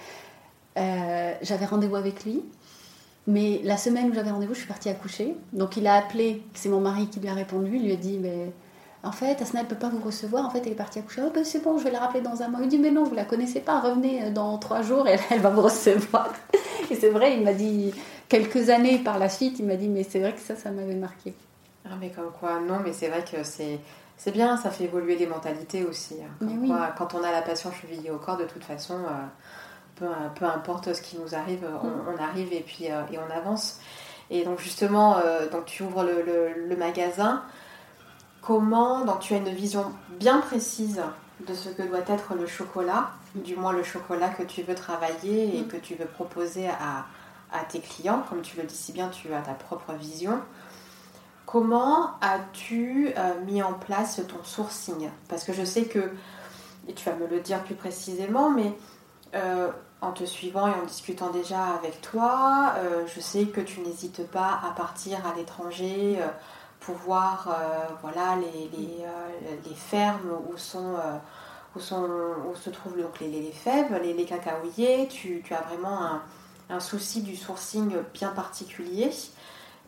[0.77, 2.43] Euh, j'avais rendez-vous avec lui.
[3.27, 5.35] Mais la semaine où j'avais rendez-vous, je suis partie accoucher.
[5.53, 7.75] Donc il a appelé, c'est mon mari qui lui a répondu.
[7.75, 8.51] Il lui a dit, mais
[9.03, 10.45] en fait, Asna, elle ne peut pas vous recevoir.
[10.45, 11.21] En fait, elle est partie accoucher.
[11.25, 12.61] Oh, ben, c'est bon, je vais la rappeler dans un mois.
[12.63, 13.81] Il dit, mais non, vous la connaissez pas.
[13.81, 16.33] Revenez dans trois jours et elle va vous recevoir.
[16.89, 17.93] Et c'est vrai, il m'a dit,
[18.29, 20.95] quelques années par la suite, il m'a dit, mais c'est vrai que ça, ça m'avait
[20.95, 21.33] marqué.
[21.85, 23.79] Ah, mais comme quoi, non, mais c'est vrai que c'est.
[24.19, 26.15] C'est bien, ça fait évoluer les mentalités aussi.
[26.15, 26.91] Hein.
[26.97, 28.95] quand on a la passion chevillée au corps, de toute façon,
[30.01, 32.19] euh, peu, importe ce qui nous arrive, on, mm.
[32.19, 33.79] arrive et puis euh, et on avance.
[34.31, 37.43] Et donc justement, euh, donc tu ouvres le, magasin.
[38.41, 41.01] Comment, donc tu as une vision bien précise
[41.47, 45.57] de ce que doit être le chocolat, du moins le chocolat que tu veux travailler
[45.57, 45.67] et mm.
[45.67, 47.05] que tu veux proposer à,
[47.51, 50.41] à tes clients, comme tu le dis si bien, tu as ta propre vision.
[51.45, 55.09] Comment as-tu euh, mis en place ton sourcing?
[55.29, 56.11] Parce que je sais que,
[56.89, 58.77] et tu vas me le dire plus précisément, mais
[59.33, 63.79] euh, en te suivant et en discutant déjà avec toi, euh, je sais que tu
[63.79, 66.19] n'hésites pas à partir à l'étranger
[66.81, 67.57] pour voir
[68.01, 69.05] voilà, les, les,
[69.65, 70.95] les, fermes où sont...
[71.75, 72.07] où, sont,
[72.49, 76.21] où se trouvent donc les, les fèves, les, les cacaoyers, tu, tu as vraiment un,
[76.69, 79.09] un souci du sourcing bien particulier.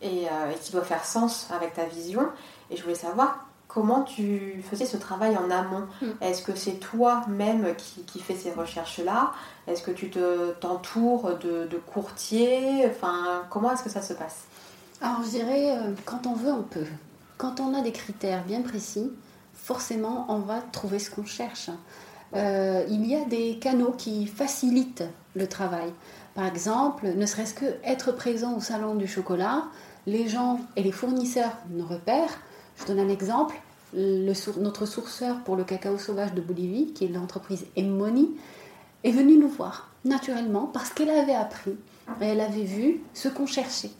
[0.02, 0.26] et,
[0.62, 2.26] qui doit faire sens avec ta vision.
[2.70, 5.86] Et je voulais savoir comment tu faisais ce travail en amont.
[6.02, 6.06] Mm.
[6.20, 9.32] Est-ce que c'est toi-même qui, qui fais ces recherches-là?
[9.66, 12.86] Est-ce que tu te, t'entoures de, de, courtiers?
[12.86, 14.44] Enfin, comment est-ce que ça se passe?
[15.00, 16.86] Alors, je dirais, euh, quand on veut, on peut.
[17.38, 19.10] Quand on a des critères bien précis,
[19.54, 21.70] forcément, on va trouver ce qu'on cherche.
[22.34, 25.92] Euh, il y a des canaux qui facilitent le travail.
[26.34, 29.64] Par exemple, ne serait-ce que être présent au salon du chocolat,
[30.06, 32.38] les gens et les fournisseurs nous repèrent
[32.80, 33.54] je donne un exemple.
[33.94, 38.30] notre sourceur pour le cacao sauvage de Bolivie, qui est l'entreprise Emmoni,
[39.04, 41.76] est venue nous voir naturellement parce qu'elle avait appris
[42.20, 43.90] et elle avait vu ce qu'on cherchait.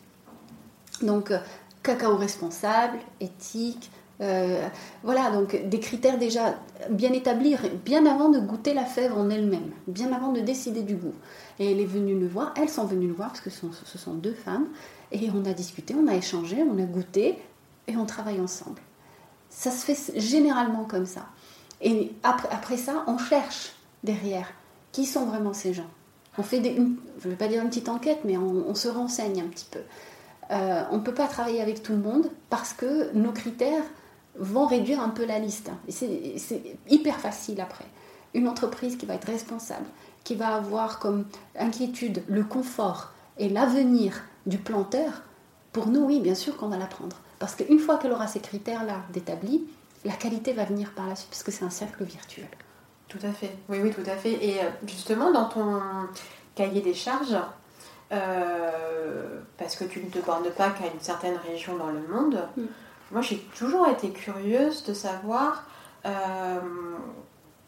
[1.03, 1.39] Donc, euh,
[1.83, 3.91] cacao responsable, éthique,
[4.21, 4.67] euh,
[5.03, 6.55] voilà, donc des critères déjà
[6.91, 10.95] bien établis, bien avant de goûter la fève en elle-même, bien avant de décider du
[10.95, 11.15] goût.
[11.61, 14.15] Et elle est venue nous voir, elles sont venues nous voir parce que ce sont
[14.15, 14.67] deux femmes,
[15.13, 17.39] et on a discuté, on a échangé, on a goûté,
[17.87, 18.81] et on travaille ensemble.
[19.51, 21.27] Ça se fait généralement comme ça.
[21.81, 23.73] Et après, ça, on cherche
[24.05, 24.49] derrière
[24.93, 25.89] qui sont vraiment ces gens.
[26.39, 26.81] On fait des, je
[27.27, 29.81] ne vais pas dire une petite enquête, mais on, se renseigne un petit peu.
[30.51, 33.85] Euh, on ne peut pas travailler avec tout le monde parce que nos critères
[34.39, 35.71] vont réduire un peu la liste.
[35.89, 37.85] C'est hyper facile après.
[38.35, 39.87] Une entreprise qui va être responsable,
[40.25, 41.25] qui va avoir comme
[41.59, 45.23] inquiétude le confort et l'avenir du planteur,
[45.73, 47.17] pour nous, oui, bien sûr qu'on va la prendre.
[47.39, 49.65] Parce qu'une fois qu'elle aura ces critères-là d'établis,
[50.05, 52.49] la qualité va venir par la suite, parce que c'est un cercle virtuel.
[53.09, 54.33] Tout à fait, oui, oui, tout à fait.
[54.45, 55.81] Et euh, justement, dans ton
[56.55, 57.37] cahier des charges,
[58.13, 62.39] euh, parce que tu ne te bornes pas qu'à une certaine région dans le monde,
[62.57, 62.63] mm.
[63.13, 65.65] moi j'ai toujours été curieuse de savoir
[66.07, 66.61] euh,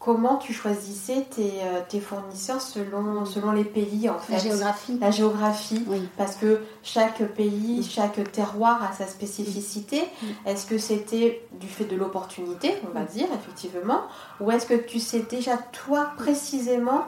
[0.03, 4.33] comment tu choisissais euh, tes, fournisseurs selon, selon les pays en fait.
[4.33, 4.97] La géographie.
[4.99, 5.85] La géographie.
[6.17, 10.03] Parce que chaque pays, chaque terroir a sa spécificité.
[10.45, 14.01] Est-ce que c'était du fait de l'opportunité, on va dire, effectivement,
[14.41, 17.05] ou est-ce que tu sais déjà toi précisément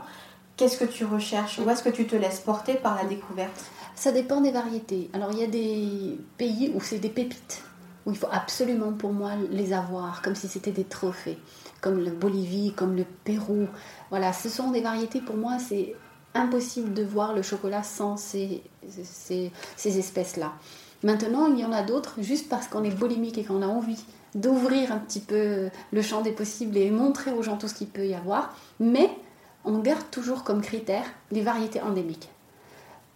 [0.55, 3.65] qu'est-ce que tu recherches ou est-ce que tu te laisses porter par la découverte?
[3.95, 5.09] Ça dépend des variétés.
[5.11, 7.61] Alors il y a des pays où c'est des pépites,
[8.05, 11.37] où il faut absolument pour moi les avoir, comme si c'était des trophées
[11.85, 13.67] comme la Bolivie, comme le Pérou.
[14.09, 15.93] Voilà, ce sont des variétés, pour moi, c'est
[16.33, 19.51] impossible de voir le chocolat sans ces, ces,
[19.99, 20.53] espèces-là.
[21.03, 24.03] Maintenant, il y en a d'autres, juste parce qu'on est boulimique et qu'on a envie
[24.33, 27.87] d'ouvrir un petit peu le champ des possibles et montrer aux gens tout ce qu'il
[27.87, 29.11] peut y avoir, mais
[29.63, 32.29] on garde toujours comme critère les variétés endémiques.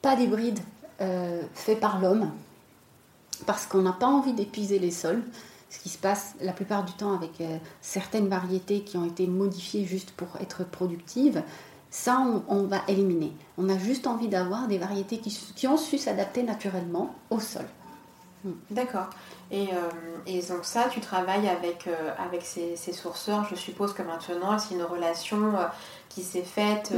[0.04, 0.60] Pas d'hybrides
[1.02, 2.30] euh, faits par l'homme,
[3.48, 5.24] parce qu'on n'a pas envie d'épuiser les sols
[5.70, 9.28] ce qui se passe la plupart du temps avec euh, certaines variétés qui ont été
[9.28, 11.44] modifiées juste pour être productives,
[11.92, 13.34] ça on, va éliminer.
[13.58, 17.66] On a juste envie d'avoir des variétés qui, ont su s'adapter naturellement au sol.
[18.44, 18.52] Hmm.
[18.70, 19.10] D'accord.
[19.52, 19.90] Et, euh,
[20.28, 23.46] et, donc ça, tu travailles avec, euh, avec ces, sourceurs.
[23.50, 25.54] Je suppose que maintenant, c'est une relation
[26.10, 26.94] qui s'est faite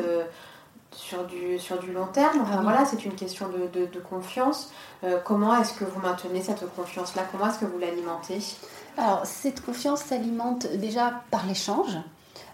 [0.96, 2.42] sur du, sur du long terme.
[2.42, 4.72] Enfin, ah voilà, c'est une question de, de, confiance.
[5.04, 7.24] Euh, comment est-ce que vous maintenez cette confiance-là?
[7.32, 8.40] Comment est-ce que vous l'alimentez?
[8.98, 11.98] Alors, cette confiance s'alimente déjà par l'échange,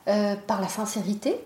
[0.07, 1.39] euh, par la sincérité.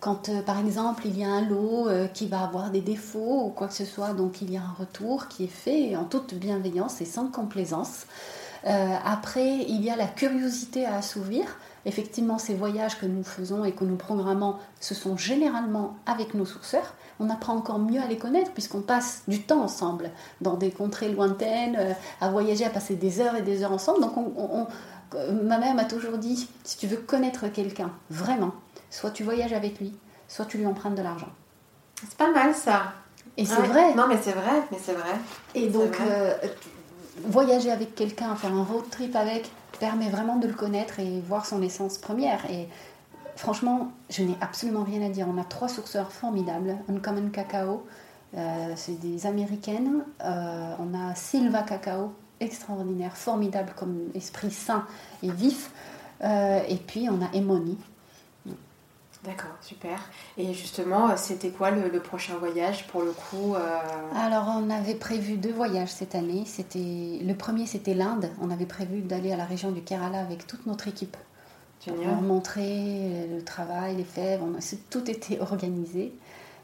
[0.00, 3.50] Quand, euh, par exemple, il y a un lot qui va avoir des défauts ou
[3.50, 6.34] quoi que ce soit, donc il y a un retour qui est fait en toute
[6.34, 8.06] bienveillance et sans complaisance.
[8.64, 11.44] après, il y a la curiosité à assouvir
[11.84, 16.44] Effectivement, ces voyages que nous faisons et que nous programmons, ce sont généralement avec nos
[16.44, 16.94] sourceurs.
[17.18, 21.10] On apprend encore mieux à les connaître puisqu'on passe du temps ensemble dans des contrées
[21.10, 24.00] lointaines, euh, à voyager, à passer des heures et des heures ensemble.
[24.00, 24.14] Donc,
[25.42, 28.52] ma mère m'a toujours dit, si tu veux connaître quelqu'un, vraiment,
[28.90, 29.92] soit tu voyages avec lui,
[30.28, 31.30] soit tu lui empruntes de l'argent.
[32.00, 32.94] C'est pas mal ça.
[33.36, 33.94] Et c'est vrai.
[33.94, 35.14] Non, mais c'est vrai, mais c'est vrai.
[35.54, 36.34] Et donc, euh,
[37.24, 39.50] voyager avec quelqu'un, faire un road trip avec,
[39.82, 42.48] permet vraiment de le connaître et voir son essence première.
[42.48, 42.68] Et
[43.34, 45.26] franchement, je n'ai absolument rien à dire.
[45.28, 46.76] On a trois sourceurs formidables.
[46.88, 47.84] Uncommon Cacao,
[48.36, 50.04] euh, c'est des américaines.
[50.24, 54.86] Euh, on a Silva Cacao, extraordinaire, formidable comme esprit sain
[55.20, 55.72] et vif.
[56.22, 57.76] Euh, et puis on a Emoni,
[59.24, 60.00] D'accord, super.
[60.36, 63.78] Et justement, c'était quoi le, prochain voyage pour le coup euh
[64.16, 66.42] Alors, on avait prévu deux voyages cette année.
[66.44, 68.30] C'était le premier, c'était l'Inde.
[68.40, 71.16] On avait prévu d'aller à la région du Kerala avec toute notre équipe.
[71.84, 72.14] Génial.
[72.14, 74.40] Pour montrer le travail, les fèves.
[74.42, 74.58] On,
[74.90, 76.12] tout était organisé,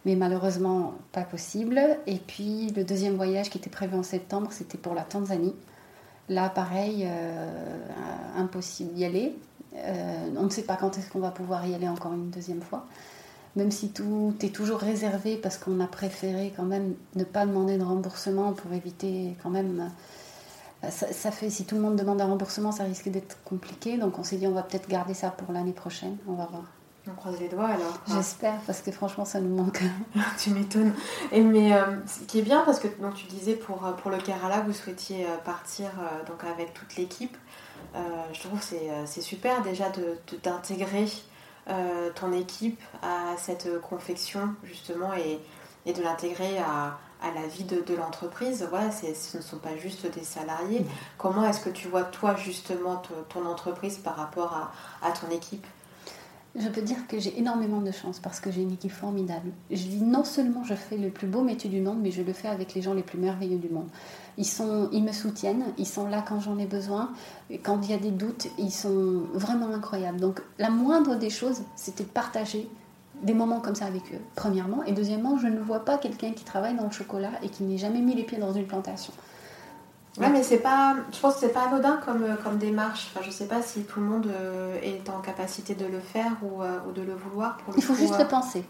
[0.05, 1.81] mais malheureusement pas possible.
[2.07, 5.55] Et puis le deuxième voyage qui était prévu en septembre, c'était pour la Tanzanie.
[6.29, 7.79] Là, pareil, euh,
[8.37, 9.35] impossible d'y aller.
[9.85, 12.63] Euh, on ne sait pas quand est-ce qu'on va pouvoir y aller encore une deuxième
[12.63, 12.87] fois.
[13.57, 17.77] même si tout est toujours réservé parce qu'on a préféré quand même ne pas demander
[17.79, 19.91] de remboursement pour éviter quand même.
[20.85, 23.99] Euh, ça, fait, si tout le monde demande un remboursement, ça risque d'être compliqué.
[23.99, 26.17] Donc on s'est dit, on va peut-être garder ça pour l'année prochaine.
[26.29, 26.78] On va voir.
[27.11, 27.99] On croise les doigts alors.
[28.07, 29.83] J'espère parce que franchement ça nous manque.
[30.39, 30.93] tu m'étonnes.
[31.33, 34.11] Et mais euh, ce qui est bien parce que donc tu disais pour euh, pour
[34.11, 35.89] le Kerala vous souhaitiez euh, partir
[36.27, 37.37] donc avec toute l'équipe.
[38.33, 41.07] je trouve c'est c'est super déjà de d'intégrer
[42.15, 45.39] ton équipe à cette confection justement et,
[45.85, 48.67] et de l'intégrer à, à la vie de, de l'entreprise.
[48.71, 50.87] Voilà, ce ne sont pas juste des salariés.
[51.19, 54.55] Comment est-ce que tu vois toi justement ton entreprise par rapport
[55.03, 55.67] à, à ton équipe?
[56.57, 59.51] Je peux dire que j'ai énormément de chance parce que j'ai une équipe formidable.
[59.71, 62.33] Je dis non seulement je fais le plus beau métier du monde, mais je le
[62.33, 63.89] fais avec les gens les plus merveilleux du monde.
[64.39, 67.13] Ils, sont, ils me soutiennent, ils sont là quand j'en ai besoin.
[67.63, 70.21] Quand il y a des doutes, ils sont vraiment incroyables.
[70.21, 72.69] Donc la moindre des choses, c'était de partager
[73.23, 74.85] des moments comme ça avec eux, premièrement.
[74.85, 77.79] Et deuxièmement, je ne vois pas quelqu'un qui travaille dans le chocolat et qui n'ait
[77.79, 79.13] jamais mis les pieds dans une plantation.
[80.19, 83.11] Ouais, mais c'est pas, je pense que c'est pas anodin comme, euh, comme démarche.
[83.13, 86.33] Enfin, je sais pas si tout le monde euh, est en capacité de le faire
[86.43, 87.57] ou, euh, ou de le vouloir.
[87.59, 88.65] Pour Il faut juste le penser.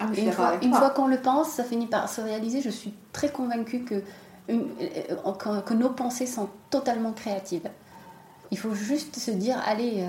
[0.00, 2.60] Ah, une fois, une fois qu'on le pense, ça finit par se réaliser.
[2.60, 4.02] Je suis très convaincue que,
[4.48, 7.68] que, nos pensées sont totalement créatives.
[8.50, 10.04] Il faut juste se dire, allez,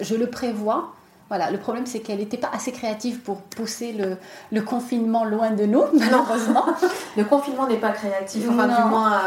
[0.00, 0.92] je le prévois,
[1.28, 4.16] voilà, le problème c'est qu'elle n'était pas assez créative pour pousser le,
[4.52, 6.66] le, confinement loin de nous, malheureusement.
[7.16, 9.20] le confinement n'est pas créatif, enfin du moins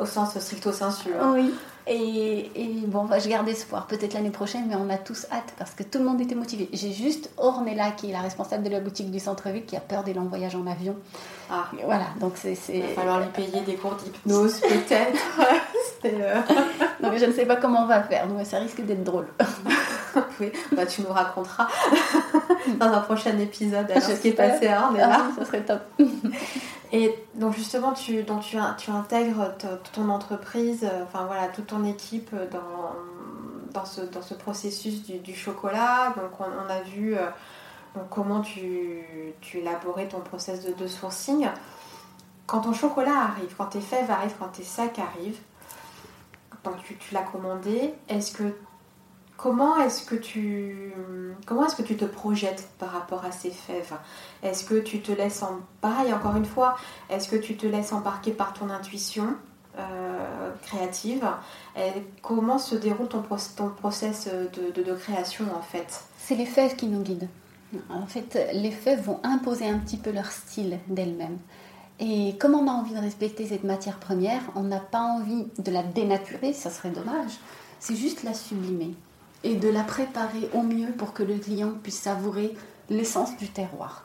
[0.00, 1.10] au sens stricto sensu.
[1.20, 1.32] Hein.
[1.34, 1.54] Oui.
[1.88, 5.70] Et, et, bon, je garde espoir, peut-être l'année prochaine, mais on a tous hâte parce
[5.70, 6.68] que tout le monde était motivé.
[6.72, 10.02] J'ai juste Ornella, qui est la responsable de la boutique du centre-ville, qui a peur
[10.02, 10.96] des longs voyages en avion.
[11.48, 11.66] Ah.
[11.84, 12.56] Voilà, donc c'est.
[12.74, 15.40] Il va falloir lui payer des cours d'hypnose, peut-être.
[16.06, 16.40] euh...
[17.00, 19.28] non, mais je ne sais pas comment on va faire, donc ça risque d'être drôle.
[20.40, 21.68] oui, bah, tu nous raconteras
[22.80, 25.18] dans un prochain épisode alors, ce qui est passé à Ornella.
[25.20, 25.82] Ah, ça serait top.
[26.92, 29.54] Et donc justement, tu, donc tu, intègres
[29.92, 32.92] ton entreprise, euh, enfin voilà, toute ton équipe dans,
[33.72, 36.14] dans, ce, processus du, chocolat.
[36.16, 37.26] Donc on, a vu euh,
[38.10, 39.04] comment tu,
[39.54, 41.48] élaborais ton process de, sourcing.
[42.46, 45.40] Quand ton chocolat arrive, quand tes fèves arrivent, quand tes sacs arrivent,
[46.62, 48.54] donc tu l'as commandé, est-ce que
[49.36, 50.92] Comment est-ce que tu
[51.44, 53.94] comment est-ce que tu te projettes par rapport à ces fèves
[54.42, 56.76] Est-ce que tu te laisses en pareil encore une fois
[57.10, 59.34] Est-ce que tu te laisses embarquer par ton intuition
[59.78, 61.28] euh, créative?
[62.22, 63.22] Comment se déroule ton,
[63.56, 66.04] ton process de, de, création en fait?
[66.18, 67.28] C'est les fèves qui nous guident.
[67.90, 71.38] En fait, les fèves vont imposer un petit peu leur style d'elles-mêmes.
[71.98, 75.70] Et comme on a envie de respecter cette matière première, on n'a pas envie de
[75.70, 77.32] la dénaturer, ça serait dommage.
[77.80, 78.94] C'est juste la sublimer
[79.46, 82.52] et de la préparer au mieux pour que le client puisse savourer
[82.90, 84.04] l'essence du terroir.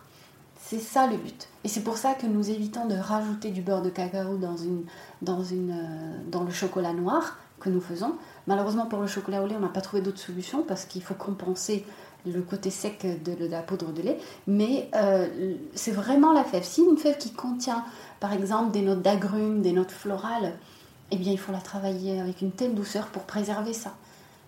[0.62, 1.47] C'est ça le but.
[1.63, 4.84] Et c'est pour ça que nous évitons de rajouter du beurre de cacao dans, une,
[5.23, 8.13] dans, une, euh, dans le chocolat noir que nous faisons.
[8.45, 11.15] Malheureusement pour le chocolat au lait, on n'a pas trouvé d'autre solution parce qu'il faut
[11.15, 11.86] compenser
[12.27, 14.19] le côté sec de, la poudre de lait.
[14.45, 16.63] Mais euh, c'est vraiment la fève.
[16.63, 17.84] Si une fève qui contient
[18.19, 20.54] par exemple des notes d'agrumes, des notes florales,
[21.10, 23.95] eh bien il faut la travailler avec une telle douceur pour préserver ça.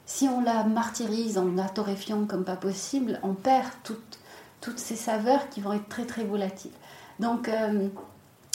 [0.05, 4.19] Si on la martyrise en la torréfiant comme pas possible, on perd toutes,
[4.61, 6.71] toutes ces saveurs qui vont être très très volatiles.
[7.19, 7.87] Donc, euh,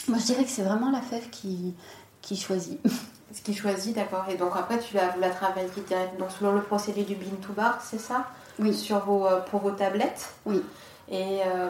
[0.07, 1.73] moi je dirais que c'est vraiment la fève qui,
[2.21, 2.79] qui choisit.
[3.31, 4.25] Ce qui choisit, d'accord.
[4.27, 5.69] Et donc après, tu la, la travailles
[6.17, 8.25] donc selon le procédé du bean to bar, c'est ça?
[8.57, 8.73] Oui.
[8.73, 10.33] Sur vos, euh, pour vos tablettes?
[10.47, 10.63] Oui.
[11.11, 11.69] Et euh,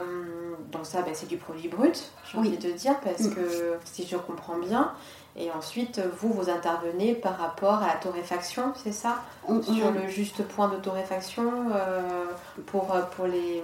[0.71, 3.35] donc ça, ben, c'est du produit brut, j'ai envie de dire, parce mm.
[3.35, 4.91] que si je comprends bien,
[5.35, 10.43] et ensuite, vous, vous intervenez par rapport à la torréfaction, c'est ça Sur le juste
[10.43, 12.25] point de torréfaction euh,
[12.65, 13.63] pour, pour, les,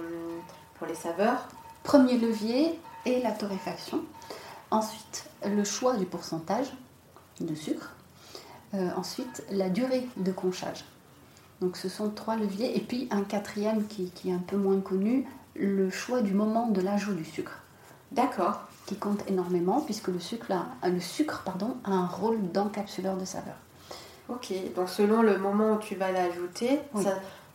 [0.78, 1.46] pour les saveurs
[1.82, 4.00] Premier levier est la torréfaction.
[4.70, 6.66] Ensuite, le choix du pourcentage
[7.40, 7.92] de sucre.
[8.74, 10.84] Euh, ensuite, la durée de conchage.
[11.60, 12.76] Donc ce sont trois leviers.
[12.76, 16.66] Et puis un quatrième qui, qui est un peu moins connu, le choix du moment
[16.68, 17.62] de l'ajout du sucre.
[18.12, 23.16] D'accord qui compte énormément puisque le sucre, a, le sucre pardon, a un rôle d'encapsuleur
[23.16, 23.56] de saveur.
[24.28, 26.80] Ok, donc selon le moment où tu vas l'ajouter,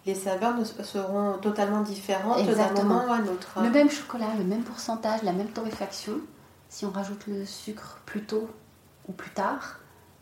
[0.06, 3.60] les saveurs seront totalement différentes d'un moment à un autre.
[3.62, 6.14] Le même chocolat, le même pourcentage, la même torréfaction,
[6.70, 8.50] si on rajoute le sucre plus tôt
[9.08, 9.80] ou plus tard,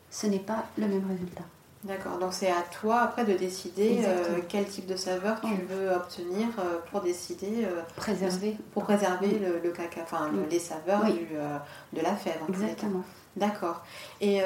[0.09, 1.43] ce n'est pas le même résultat.
[1.85, 5.89] D'accord, donc c'est à toi après de décider euh, quel type de saveur tu veux
[5.91, 7.63] obtenir euh, pour décider.
[7.63, 8.57] Euh, préserver.
[8.73, 12.41] Pour préserver le, le, caca, enfin les saveurs de la fève.
[12.49, 13.03] Exactement.
[13.37, 13.85] D'accord.
[14.19, 14.41] Et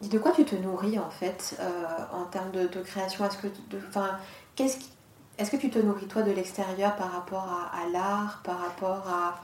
[0.00, 1.58] de quoi tu te nourris en fait
[2.12, 3.26] en termes de, création?
[3.26, 3.48] Est-ce que,
[3.88, 4.16] enfin,
[4.56, 4.88] qu'est-ce qui
[5.38, 9.40] est-ce que tu te nourris toi de l'extérieur par rapport à, l'art, par rapport à,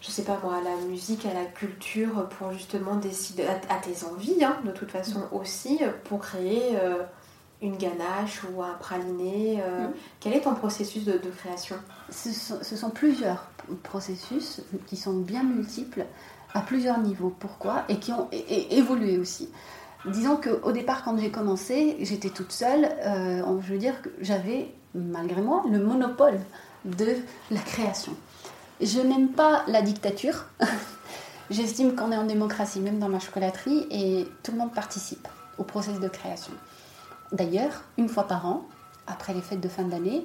[0.00, 4.04] je sais pas moi, à la musique, à la culture, pour justement décider, à, tes
[4.04, 7.02] envies, hein, de toute façon aussi, pour créer euh,
[7.60, 9.92] une ganache ou un praliné euh, mm.
[10.20, 11.76] Quel est ton processus de, création?
[12.10, 13.50] Ce sont, plusieurs
[13.82, 16.06] processus qui sont bien multiples,
[16.54, 17.34] à plusieurs niveaux.
[17.38, 17.84] Pourquoi?
[17.88, 19.50] Et qui ont évolué aussi.
[20.06, 22.88] Disons qu'au départ, quand j'ai commencé, j'étais toute seule.
[23.04, 26.40] Euh, je veux dire que j'avais, malgré moi, le monopole
[26.84, 27.16] de
[27.50, 28.12] la création.
[28.80, 30.46] Je n'aime pas la dictature.
[31.50, 35.28] J'estime qu'on est en démocratie, même dans ma chocolaterie, et tout le monde participe
[35.58, 36.52] au processus de création.
[37.32, 38.64] D'ailleurs, une fois par an,
[39.06, 40.24] après les fêtes de fin d'année,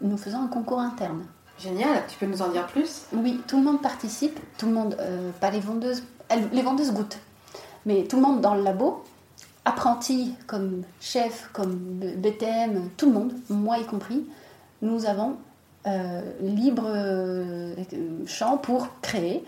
[0.00, 1.24] nous faisons un concours interne.
[1.58, 3.02] Génial, tu peux nous en dire plus?
[3.12, 6.02] Oui, tout le monde participe, tout le monde, euh, pas les vendeuses,
[6.52, 7.18] les vendeuses goûtent,
[7.86, 9.04] mais tout le monde dans le labo,
[9.64, 11.76] apprenti comme chef, comme
[12.16, 14.26] BTM, tout le monde, moi y compris,
[14.82, 15.36] nous avons
[16.40, 17.74] libre euh,
[18.26, 19.44] champ pour créer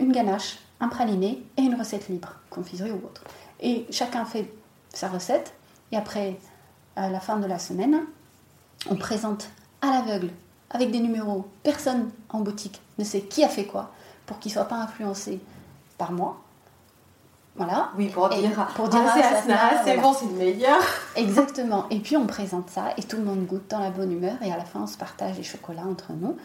[0.00, 3.22] une ganache, un praliné et une recette libre, confiserie ou autre.
[3.60, 4.52] Et chacun fait
[4.92, 5.54] sa recette,
[5.92, 6.38] et après,
[6.96, 8.00] à la fin de la semaine,
[8.90, 9.48] on présente
[9.80, 10.30] à l'aveugle,
[10.70, 11.46] avec des numéros.
[11.62, 13.92] Personne en boutique ne sait qui a fait quoi,
[14.26, 15.40] pour qu'il ne soit pas influencé
[15.98, 16.42] par moi.
[17.56, 17.90] Voilà.
[17.96, 20.80] Oui, pour dire, pour dire ah, c'est bon, c'est le meilleur.
[21.14, 21.86] Exactement.
[21.90, 24.52] Et puis on présente ça et tout le monde goûte dans la bonne humeur et
[24.52, 26.36] à la fin on se partage les chocolats entre nous.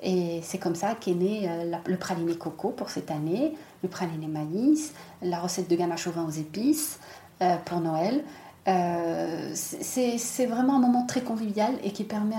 [0.00, 4.26] Et c'est comme ça qu'est né euh, le praliné coco pour cette année, le praliné
[4.26, 6.98] maïs, la recette de ganache au vin aux épices
[7.42, 8.24] euh, pour Noël.
[8.66, 12.34] Euh, c'est vraiment un moment très convivial et qui permet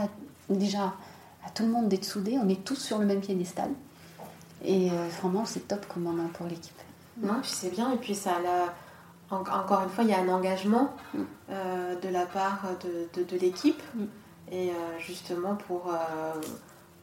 [0.49, 0.93] déjà
[1.45, 2.37] à tout le monde d'être soudé.
[2.41, 3.69] On est tous sur le même piédestal.
[4.63, 4.89] Et
[5.21, 6.75] vraiment, c'est top comme moment pour l'équipe.
[7.21, 7.91] Non, puis c'est bien.
[7.91, 8.31] Et puis, ça
[9.31, 11.19] encore une fois, il y a un engagement mm.
[11.51, 13.81] euh, de la part de, de, l'équipe.
[13.93, 14.05] Mm.
[14.51, 15.93] Et justement, pour,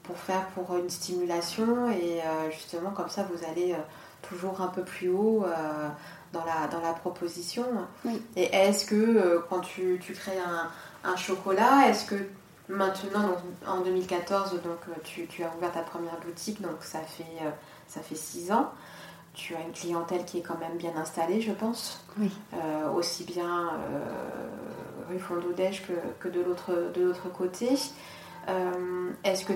[0.03, 1.91] pour faire pour une stimulation.
[1.91, 3.77] Et justement, comme ça, vous allez
[4.23, 5.45] toujours un peu plus haut
[6.33, 7.65] dans la, dans la proposition.
[8.37, 10.69] Et est-ce que euh, quand tu, tu crées un,
[11.09, 12.17] un chocolat, est-ce que
[12.69, 17.01] maintenant, donc, en 2014, donc, euh, tu, tu, as ouvert ta première boutique, donc ça
[17.01, 17.51] fait, euh,
[17.87, 18.73] ça fait six ans.
[19.37, 22.05] Tu as une clientèle qui est quand même bien installée, je pense.
[22.19, 22.33] Oui.
[22.97, 23.71] aussi bien
[25.09, 27.79] rue Fondodège que, que de l'autre côté.
[29.25, 29.53] est-ce que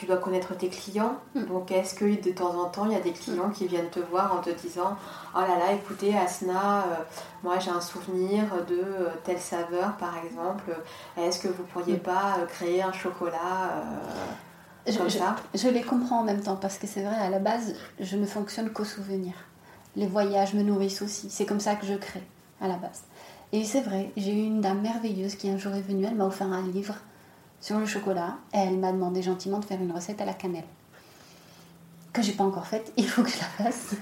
[0.00, 1.18] tu dois connaître tes clients?
[1.34, 1.44] Mm.
[1.44, 4.00] Donc, est-ce que de temps en temps, il y a des clients qui viennent te
[4.00, 4.96] voir en te disant
[5.36, 6.94] Oh là là, écoutez, Asna, euh,
[7.42, 10.74] moi j'ai un souvenir de euh, telle saveur, par exemple.
[11.18, 12.00] Est-ce que vous pourriez mm.
[12.00, 13.84] pas euh, créer un chocolat
[14.86, 17.38] comme je, ça je, les comprends en même temps parce que c'est vrai, à la
[17.38, 19.34] base, je ne fonctionne qu'au souvenir.
[19.96, 21.28] Les voyages me nourrissent aussi.
[21.30, 22.22] C'est comme ça que je crée,
[22.60, 23.02] à la base.
[23.52, 26.26] Et c'est vrai, j'ai eu une dame merveilleuse qui un jour est venue, elle m'a
[26.26, 26.94] offert un livre
[27.60, 30.64] sur le chocolat et elle m'a demandé gentiment de faire une recette à la cannelle.
[32.12, 33.94] Que j'ai pas encore faite, il faut que je la fasse.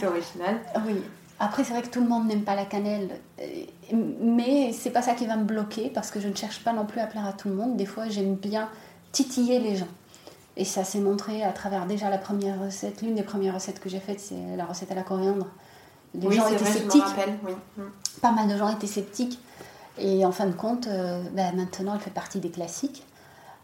[0.00, 0.60] C'est original.
[0.86, 1.02] Oui.
[1.40, 3.08] Après, c'est vrai que tout le monde n'aime pas la cannelle,
[3.40, 6.72] euh, mais c'est pas ça qui va me bloquer parce que je ne cherche pas
[6.72, 7.76] non plus à plaire à tout le monde.
[7.76, 8.68] Des fois, j'aime bien
[9.10, 9.88] titiller les gens.
[10.56, 13.02] Et ça s'est montré à travers déjà la première recette.
[13.02, 15.46] L'une des premières recettes que j'ai faites, c'est la recette à la coriandre.
[16.14, 17.02] Les gens étaient sceptiques.
[17.44, 17.52] oui.
[18.22, 19.40] Pas mal de gens étaient sceptiques.
[19.98, 23.04] Et en fin de compte, euh, ben, maintenant, elle fait partie des classiques.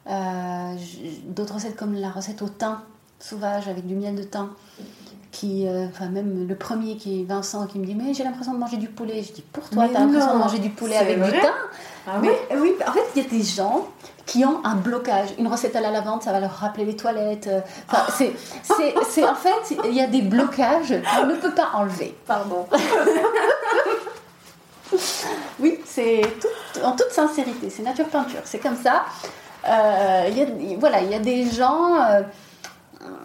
[0.08, 0.74] Euh,
[1.26, 2.80] d'autres recettes comme la recette au thym
[3.20, 4.48] sauvage avec du miel de thym,
[5.30, 8.54] qui, euh, enfin même le premier qui est Vincent qui me dit mais j'ai l'impression
[8.54, 9.22] de manger du poulet.
[9.22, 11.50] Je dis pour toi t'as l'impression de manger du poulet avec du thym?
[12.06, 13.88] Ah mais oui, en fait il y a des gens
[14.26, 15.30] qui ont un blocage.
[15.38, 17.50] Une recette à la lavande, ça va leur rappeler les toilettes.
[17.88, 18.32] Enfin, c'est,
[19.08, 22.16] c'est, en fait, il y a des blocages qu'on ne peut pas enlever.
[22.26, 22.66] Pardon.
[25.58, 26.22] oui, c'est
[26.82, 29.04] en toute sincérité, c'est nature peinture, c'est comme ça.
[29.68, 30.30] Euh,
[30.78, 31.96] voilà, il y a des gens.
[31.96, 32.22] Euh,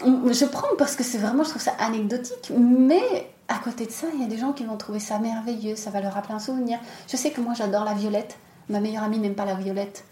[0.04, 4.08] je prends parce que c'est vraiment, je trouve ça anecdotique, mais à côté de ça,
[4.14, 6.40] il y a des gens qui vont trouver ça merveilleux, ça va leur rappeler un
[6.40, 6.80] souvenir.
[7.08, 8.38] Je sais que moi j'adore la violette,
[8.70, 10.04] ma meilleure amie n'aime pas la violette.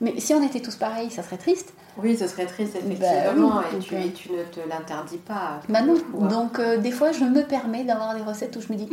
[0.00, 1.72] Mais si on était tous pareils, ça serait triste.
[1.96, 5.60] Oui, ce serait triste, bah effectivement, et, tu, euh, tu, ne te l'interdis pas.
[5.68, 5.94] Bah non.
[6.26, 8.88] Donc, des fois, je me permets d'avoir des recettes où je me dis,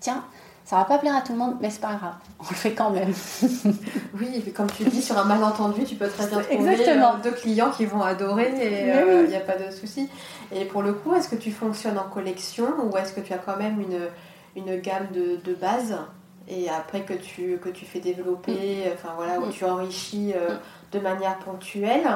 [0.00, 0.22] tiens,
[0.64, 2.72] ça va pas plaire à tout le monde, mais c'est pas grave, on le fait
[2.72, 3.12] quand même.
[4.20, 7.14] oui, comme tu dis, sur un malentendu, tu peux très bien trouver Exactement.
[7.22, 10.08] deux clients qui vont adorer et il n'y euh, a pas de souci.
[10.54, 13.38] Et pour le coup, est-ce que tu fonctionnes en collection ou est-ce que tu as
[13.38, 14.00] quand même une,
[14.54, 15.96] une gamme de, de base?
[16.48, 18.92] Et après que tu, que tu fais développer, mm.
[18.94, 19.50] enfin voilà, où mm.
[19.50, 20.58] tu enrichis euh, mm.
[20.92, 22.08] de manière ponctuelle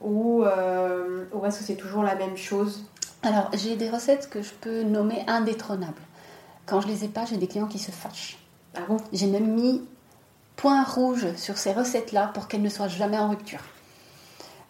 [0.00, 2.84] ou, euh, ou est-ce que c'est toujours la même chose?
[3.22, 6.02] Alors, j'ai des recettes que je peux nommer indétrônables.
[6.66, 8.38] Quand je les ai pas, j'ai des clients qui se fâchent.
[8.76, 8.98] Ah bon?
[9.12, 9.82] J'ai même mis
[10.54, 13.60] points rouges sur ces recettes-là pour qu'elles ne soient jamais en rupture.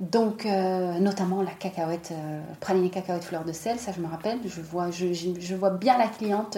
[0.01, 4.39] Donc, euh, notamment la cacahuète, euh, praline cacahuète fleur de sel, ça je me rappelle.
[4.45, 6.57] Je vois, je, je vois bien la cliente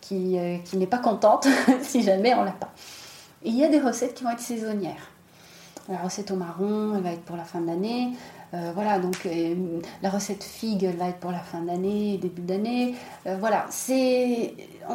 [0.00, 1.46] qui, euh, qui n'est pas contente
[1.82, 2.70] si jamais on l'a pas.
[3.44, 5.10] Il y a des recettes qui vont être saisonnières.
[5.88, 8.10] La recette au marron, elle va être pour la fin de l'année.
[8.54, 9.54] Euh, voilà, donc euh,
[10.02, 12.94] la recette figue, elle va être pour la fin d'année, début d'année.
[13.38, 14.54] voilà, c'est,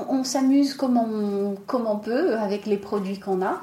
[0.10, 3.62] on, s'amuse comme on, comme on peut avec les produits qu'on a.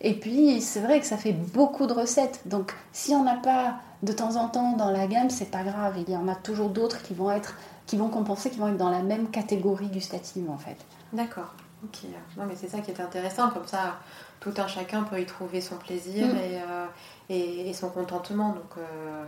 [0.00, 2.40] Et puis, c'est vrai que ça fait beaucoup de recettes.
[2.46, 5.94] Donc, si on n'a pas de temps en temps dans la gamme, c'est pas grave.
[5.96, 7.54] Il y en a toujours d'autres qui vont être,
[7.86, 10.76] qui vont compenser, qui vont être dans la même catégorie gustative, en fait.
[11.12, 11.54] D'accord.
[11.84, 12.08] Ok.
[12.36, 13.50] Non, mais c'est ça qui est intéressant.
[13.50, 13.96] Comme ça,
[14.40, 16.36] tout un chacun peut y trouver son plaisir mm.
[16.36, 16.86] euh,
[17.28, 18.50] et, et, son contentement.
[18.50, 19.24] Donc, euh,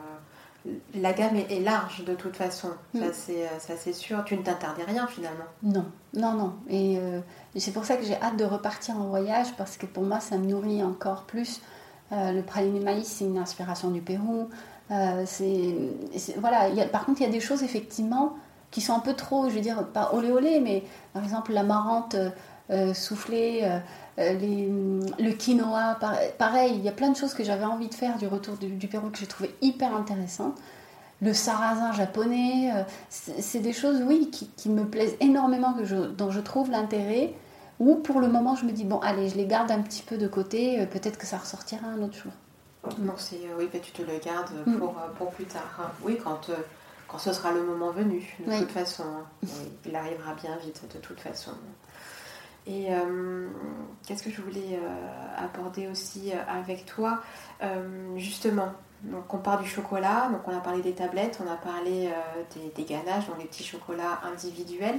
[0.94, 2.70] la gamme est, large de toute façon.
[2.94, 3.02] Mm.
[3.02, 4.24] Euh, ça, c'est sûr.
[4.24, 5.44] Tu ne t'interdis rien finalement.
[5.62, 6.54] Non, non, non.
[6.68, 6.98] Et
[7.56, 10.38] c'est pour ça que j'ai hâte de repartir en voyage parce que pour moi, ça
[10.38, 11.60] me nourrit encore plus.
[12.10, 14.48] Le praliné maïs, c'est une inspiration du Pérou.
[15.24, 15.74] c'est,
[16.38, 16.68] voilà.
[16.86, 18.34] par contre, il y a des choses effectivement
[18.70, 20.82] qui sont un peu trop, je veux dire, pas olé olé, mais
[21.12, 22.16] par exemple la marante
[22.70, 23.78] euh, soufflée, euh,
[24.18, 25.98] euh, le quinoa,
[26.38, 28.88] pareil, il y a plein de choses que j'avais envie de faire du retour du,
[28.88, 30.54] Pérou que j'ai trouvé hyper intéressant.
[31.20, 32.72] Le sarrasin japonais,
[33.08, 35.74] c'est des choses, oui, qui, me plaisent énormément,
[36.18, 37.34] dont je trouve l'intérêt.
[37.84, 40.16] Ou pour le moment, je me dis, bon, allez, je les garde un petit peu
[40.16, 42.32] de côté, peut-être que ça ressortira un autre jour.
[42.98, 44.78] Non, c'est oui, tu te le gardes mm.
[44.78, 45.80] pour, pour plus tard.
[45.80, 45.90] Hein.
[46.02, 46.50] Oui, quand
[47.08, 49.04] quand ce sera le moment venu, de toute façon.
[49.86, 51.52] Il arrivera bien vite, de toute façon.
[52.66, 53.48] Et euh,
[54.06, 57.20] qu'est-ce que je voulais euh, aborder aussi euh, avec toi?
[58.16, 58.72] Justement,
[59.02, 62.10] donc on part du chocolat, donc on a parlé des tablettes, on a parlé
[62.74, 64.98] des, ganaches, donc des petits chocolats individuels,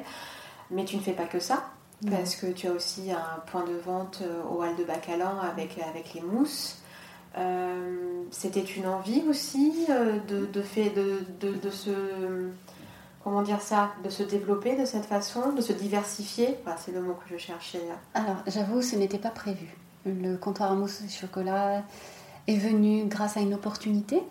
[0.71, 1.65] mais tu ne fais pas que ça,
[2.09, 6.13] parce que tu as aussi un point de vente au Hall de Bacalan avec, avec
[6.13, 6.81] les mousses.
[7.37, 11.91] Euh, c'était une envie aussi euh, de, de, fait, de, de, se
[13.23, 16.57] comment dire ça, de se développer de cette façon, de se diversifier.
[16.77, 17.81] c'est le mot que je cherchais.
[18.13, 19.67] Alors, j'avoue, ce n'était pas prévu.
[20.05, 21.83] Le comptoir à mousse et chocolat
[22.47, 24.21] est venu grâce à une opportunité.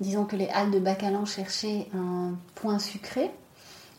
[0.00, 3.30] Disons que les halles de Bacalan cherchaient un point sucré.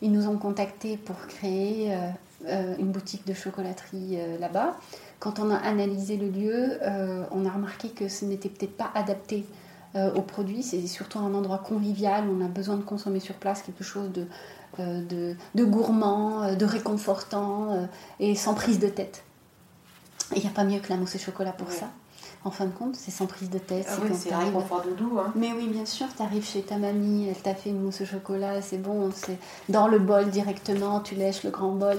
[0.00, 2.10] Ils nous ont contactés pour créer euh,
[2.46, 4.76] une boutique de chocolaterie là-bas.
[5.20, 8.90] Quand on a analysé le lieu, euh, on a remarqué que ce n'était peut-être pas
[8.94, 9.44] adapté
[9.96, 10.62] euh, aux produits.
[10.62, 12.24] C'est surtout un endroit convivial.
[12.30, 14.26] On a besoin de consommer sur place quelque chose de,
[14.78, 17.88] euh, de, gourmand, de réconfortant
[18.20, 19.24] et sans prise de tête.
[20.36, 21.90] Il n'y a pas mieux que la mousse au chocolat pour ça
[22.44, 23.86] en fin de compte, c'est sans prise de tête.
[23.88, 25.18] Ah oui, c'est un confort doudou.
[25.18, 25.32] Hein.
[25.34, 28.06] Mais oui, bien sûr, tu arrives chez ta mamie, elle t'a fait une mousse au
[28.06, 31.98] chocolat, c'est bon, c'est dans le bol directement, tu lèches le grand bol,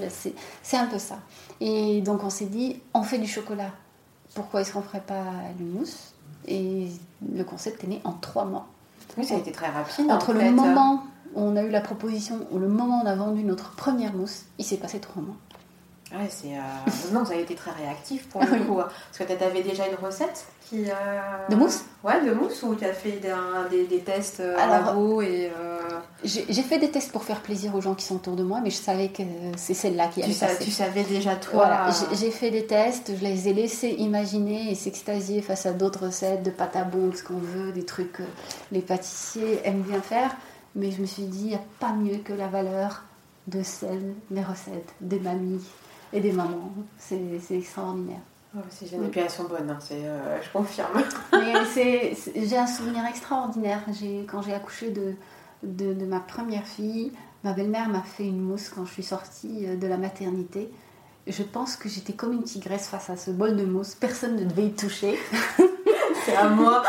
[0.63, 1.19] c'est un peu ça.
[1.59, 3.71] Et donc on s'est dit, on fait du chocolat.
[4.35, 5.23] Pourquoi est-ce qu'on ne ferait pas
[5.59, 6.13] une mousse?
[6.47, 6.87] Et
[7.35, 8.67] le concept est né en trois mois.
[9.17, 10.09] Oui, ça a été très rapide.
[10.09, 13.15] Entre le moment où on a eu la proposition, ou le moment où on a
[13.15, 15.35] vendu notre première mousse, il s'est passé trois mois.
[16.11, 16.55] Ouais, c'est.
[16.55, 17.11] Euh...
[17.13, 18.79] non, ça a été très réactif pour le coup.
[18.79, 18.87] Hein.
[18.87, 20.85] Parce que tu avais déjà une recette qui.
[20.89, 21.83] Euh, de mousse?
[22.03, 23.21] Ouais, de mousse, ou tu as fait
[23.69, 25.51] des, des, tests euh, labo et.
[25.55, 28.59] Euh, j'ai fait des tests pour faire plaisir aux gens qui sont autour de moi,
[28.63, 29.23] mais je savais que
[29.55, 30.63] c'est celle-là qui allait tu passer.
[30.63, 31.65] Tu savais déjà toi.
[31.65, 36.05] Voilà, j'ai fait des tests, je les ai laissés imaginer et s'extasier face à d'autres
[36.05, 38.23] recettes de pâte à bon, ce qu'on veut, des trucs que
[38.71, 40.35] les pâtissiers aiment bien faire.
[40.75, 43.03] Mais je me suis dit, il n'y a pas mieux que la valeur
[43.47, 45.65] de celles, les recettes des mamies
[46.13, 46.71] et des mamans.
[46.97, 47.19] C'est
[47.51, 48.21] extraordinaire.
[48.55, 49.07] Oh, c'est génial.
[49.07, 51.03] Et puis elles sont bonnes, hein, euh, je confirme.
[52.35, 53.81] j'ai un souvenir extraordinaire.
[54.27, 55.13] Quand j'ai accouché de,
[55.63, 57.11] de, ma première fille,
[57.43, 60.71] ma belle-mère m'a fait une mousse quand je suis sortie euh, de la maternité.
[61.27, 63.93] Je pense que j'étais comme une tigresse face à ce bol de mousse.
[63.93, 65.15] Personne ne devait y toucher.
[66.25, 66.81] C'est à moi.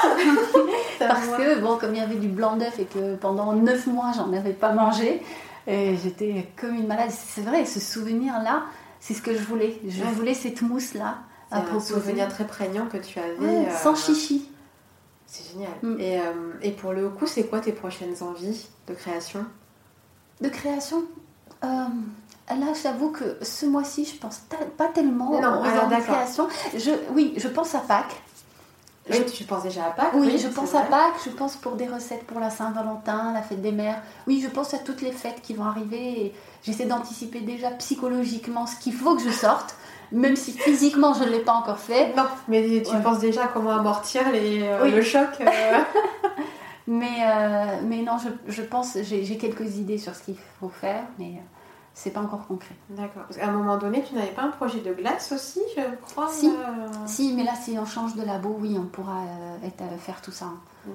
[0.98, 4.12] Parce que, bon, comme il y avait du blanc d'œuf et que pendant neuf mois,
[4.16, 5.22] j'en avais pas mangé,
[5.66, 7.10] j'étais comme une malade.
[7.10, 8.64] C'est vrai, ce souvenir-là,
[9.00, 9.80] c'est ce que je voulais.
[9.88, 11.18] Je voulais cette mousse-là.
[11.50, 13.68] Un souvenir très prégnant que tu avais.
[13.82, 14.48] sans euh, chichi.
[15.26, 15.72] C'est génial.
[15.82, 16.00] Mm.
[16.00, 19.44] Et, euh, et, pour le coup, c'est quoi tes prochaines envies de création?
[20.40, 21.04] De création
[21.64, 21.84] euh,
[22.48, 24.42] Là, j'avoue que ce mois-ci, je pense
[24.76, 26.48] pas tellement non, aux création.
[26.74, 28.22] Je, oui, je pense à Pâques.
[29.10, 31.86] Oui, tu penses déjà à Pâques Oui, je pense à Pâques, je pense pour des
[31.86, 34.00] recettes pour la Saint-Valentin, la fête des mères.
[34.26, 38.66] Oui, je pense à toutes les fêtes qui vont arriver et j'essaie d'anticiper déjà psychologiquement
[38.66, 39.74] ce qu'il faut que je sorte,
[40.12, 42.14] même si physiquement je ne l'ai pas encore fait.
[42.16, 45.44] Non, mais tu penses déjà à comment amortir les, euh, le choc euh.
[46.86, 51.04] mais, euh, mais non, je, je pense, j'ai quelques idées sur ce qu'il faut faire,
[51.18, 51.40] mais
[51.94, 52.74] c'est pas encore concret.
[52.88, 53.24] D'accord.
[53.24, 55.82] Parce qu'à un moment donné, tu n'avais pas un projet de glace aussi, je
[56.12, 56.46] crois Si.
[56.48, 56.52] euh,
[57.06, 60.22] Si, mais là, si on change de labo, oui, on pourra euh, être, euh, faire
[60.22, 60.46] tout ça.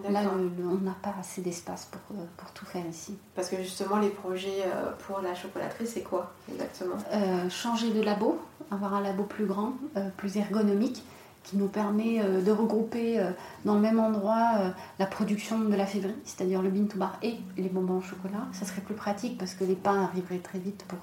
[0.10, 2.02] Là, le- le- on n'a pas assez d'espace pour,
[2.38, 3.16] pour tout faire ici.
[3.36, 4.64] Parce que justement, les projets
[5.06, 6.96] pour la chocolaterie, c'est quoi exactement?
[7.14, 8.40] Euh, changer de labo,
[8.72, 11.06] avoir un labo plus grand, euh, plus ergonomique,
[11.46, 13.32] qui nous permet euh, de regrouper euh,
[13.66, 14.70] dans le même endroit euh,
[15.00, 18.48] la production de la février, c'est-à-dire le bean to bar et les bonbons au chocolat.
[18.52, 21.00] Ça serait plus pratique parce que les pains arriveraient très vite pour,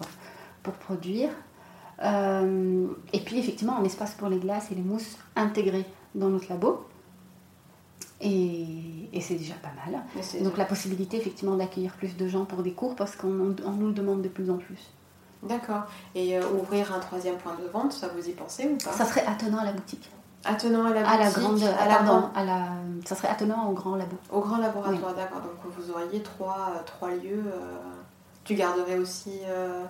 [0.65, 1.31] pour produire.
[2.03, 6.49] Euh, et puis effectivement, un espace pour les glaces et les mousses intégrés dans notre
[6.51, 6.85] labo.
[8.21, 8.67] Et,
[9.13, 10.01] et c'est déjà pas mal.
[10.43, 13.89] Donc la possibilité effectivement d'accueillir plus de gens pour des cours parce qu'on on nous
[13.89, 14.91] le demande de plus en plus.
[15.43, 15.85] D'accord.
[16.15, 18.93] Et euh, ouvrir un troisième point de vente, ça vous y pensez ou pas?
[18.93, 20.09] Ça serait attenant à la boutique.
[20.45, 22.59] Attenant à la À la boutique, grande, à la pardon, grande- à la,
[23.05, 24.17] ça serait attenant au grand labo.
[24.33, 25.41] au grand laboratoire, d'accord.
[25.41, 27.45] Donc vous auriez trois, euh, trois lieux.
[27.47, 27.79] euh,
[28.45, 29.85] Tu garderais aussi euh,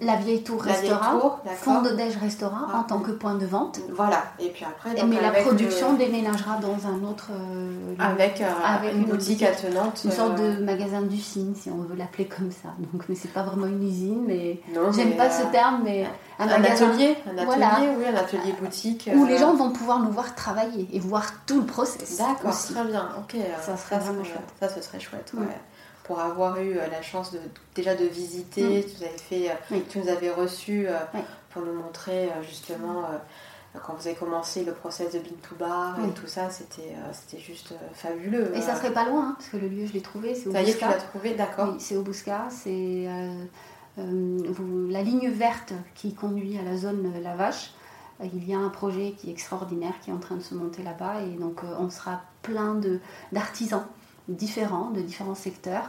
[0.00, 2.78] La vieille tour la vieille restaurant, tour, fond de déj restaurant Ah.
[2.78, 3.78] en tant que point de vente.
[3.94, 4.24] Voilà.
[4.40, 8.46] Et puis après, donc, mais la production le- déménagera dans un autre euh, avec, euh,
[8.64, 10.00] Avec une une boutique attenante.
[10.04, 12.70] une sorte euh, de magasin du signe si on veut l'appeler comme ça.
[12.92, 14.60] Donc mais c'est pas vraiment une usine, mais
[14.92, 16.04] j'aime pas euh, ce terme, mais
[16.40, 17.70] un, Un magasin atelier, un atelier, Voilà.
[17.96, 19.08] oui, un atelier boutique.
[19.14, 22.18] où euh, les gens vont pouvoir nous voir travailler et voir tout le process.
[22.18, 23.08] D'accord, très bien.
[23.18, 24.48] Ok, euh, Ça serait vraiment chouette.
[24.58, 25.30] Ça, ce serait chouette.
[25.36, 25.46] Ouais.
[26.04, 27.38] Pour avoir eu euh, la chance de
[27.74, 28.82] déjà de visiter, Mm.
[28.82, 29.84] tu nous avais fait, euh, Oui.
[29.88, 31.20] tu nous avais reçu euh, Oui.
[31.50, 33.04] pour nous montrer justement
[33.86, 37.42] quand vous avez commencé le process de Bean to Bar et tout ça, c'était c'était
[37.42, 38.52] juste fabuleux.
[38.54, 40.52] Et ça serait pas loin, hein, parce que le lieu je l'ai trouvé, c'est au
[40.52, 41.68] Ça y est, tu l'as trouvé, d'accord.
[41.72, 43.44] Oui, c'est au Bouscat, c'est euh,
[43.98, 47.72] euh, la ligne verte qui conduit à la zone La Vache.
[48.22, 50.82] Il y a un projet qui est extraordinaire qui est en train de se monter
[50.82, 53.00] là-bas et donc euh, on sera plein de-
[53.32, 53.84] d'artisans
[54.36, 55.84] différents, de différents secteurs.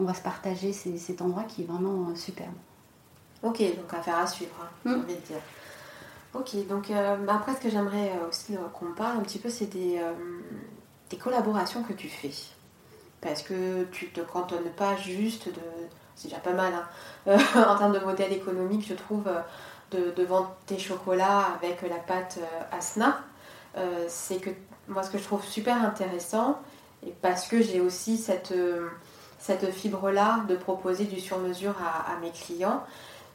[0.00, 2.52] On va se partager ces- cet endroit qui est vraiment euh, superbe.
[3.42, 5.00] Ok, donc affaire à suivre, hein, j'ai Mm.
[5.00, 5.36] envie de dire.
[6.34, 9.48] Ok, donc euh, bah, après, ce que j'aimerais euh, aussi qu'on parle un petit peu,
[9.48, 10.12] c'est des, euh,
[11.10, 12.30] des collaborations que tu fais.
[13.20, 15.60] Parce que tu te cantonnes pas juste de.
[16.14, 16.86] C'est déjà pas mal, hein,
[17.28, 19.24] euh, en termes de modèle économique, je trouve,
[19.90, 22.38] de, de vendre tes chocolats avec la pâte
[22.72, 23.20] Asna.
[24.08, 24.50] C'est que
[24.88, 26.58] moi, ce que je trouve super intéressant,
[27.06, 28.88] et parce que j'ai aussi cette, euh,
[29.38, 32.82] cette fibre-là de proposer du sur-mesure à, mes clients,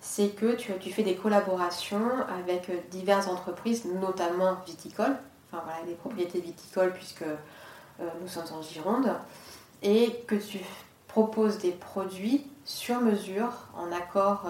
[0.01, 2.09] c'est que tu, fais des collaborations
[2.39, 5.15] avec euh, diverses entreprises, notamment viticoles,
[5.51, 9.13] enfin voilà, des propriétés viticoles puisque euh, nous sommes en Gironde,
[9.83, 10.59] et que tu
[11.07, 14.45] proposes des produits sur mesure en accord,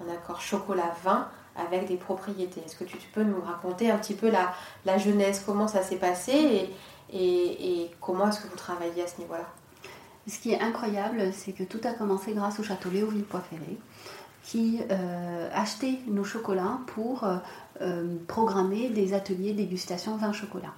[0.00, 2.62] en accord chocolat-vin avec des propriétés.
[2.64, 4.54] Est-ce que tu, peux nous raconter un petit peu la,
[4.86, 6.70] la jeunesse, comment ça s'est passé
[7.12, 9.46] et, comment est-ce que vous travaillez à ce niveau-là?
[10.26, 13.78] Ce qui est incroyable, c'est que tout a commencé grâce au château Léoville Poiferré,
[14.42, 17.36] qui euh, achetait nos chocolats pour euh,
[17.80, 20.74] euh, programmer des ateliers dégustation vin chocolat.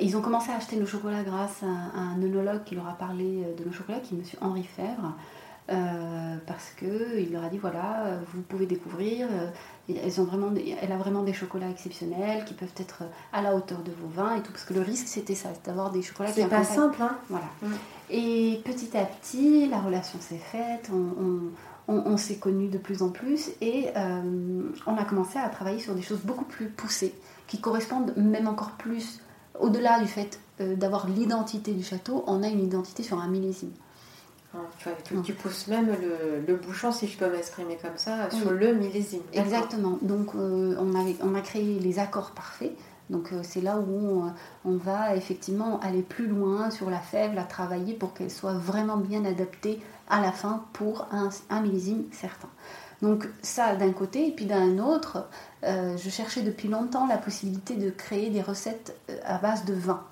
[0.00, 3.44] Ils ont commencé à acheter nos chocolats grâce à, un œnologue qui leur a parlé
[3.58, 4.24] de nos chocolats, qui est M.
[4.40, 5.16] Henri Fèvre,
[5.70, 9.50] euh, parce qu'il leur a dit voilà, euh, vous pouvez découvrir, euh,
[10.02, 10.50] elles ont vraiment
[10.80, 13.02] elle a vraiment des chocolats exceptionnels qui peuvent être
[13.32, 15.90] à la hauteur de vos vins et tout, parce que le risque c'était ça, d'avoir
[15.90, 17.46] des chocolats qui C'est pas simple, hein voilà.
[17.62, 17.66] Mm.
[18.10, 21.50] Et petit à petit, la relation s'est faite, on, on-
[21.94, 25.78] on- on s'est connus de plus en plus et euh, on a commencé à travailler
[25.80, 27.14] sur des choses beaucoup plus poussées,
[27.46, 29.20] qui correspondent même encore plus,
[29.58, 33.72] au-delà du fait euh, d'avoir l'identité du château, on a une identité sur un millésime.
[34.54, 38.30] Hein, Tu, tu- tu pousses même le, le bouchon, si je peux m'exprimer comme ça,
[38.30, 39.20] sur le millésime.
[39.34, 39.98] Exactement.
[40.02, 42.72] Donc euh, on, avait, on a créé les accords parfaits.
[43.10, 44.32] Donc euh, c'est là où on,
[44.70, 48.96] on va effectivement aller plus loin sur la fève, la travailler pour qu'elle soit vraiment
[48.96, 52.48] bien adaptée à la fin pour un, un millésime certain.
[53.02, 55.26] Donc ça d'un côté, et puis d'un autre,
[55.64, 59.74] euh, je cherchais depuis longtemps la possibilité de créer des recettes euh, à base de
[59.74, 60.02] vin.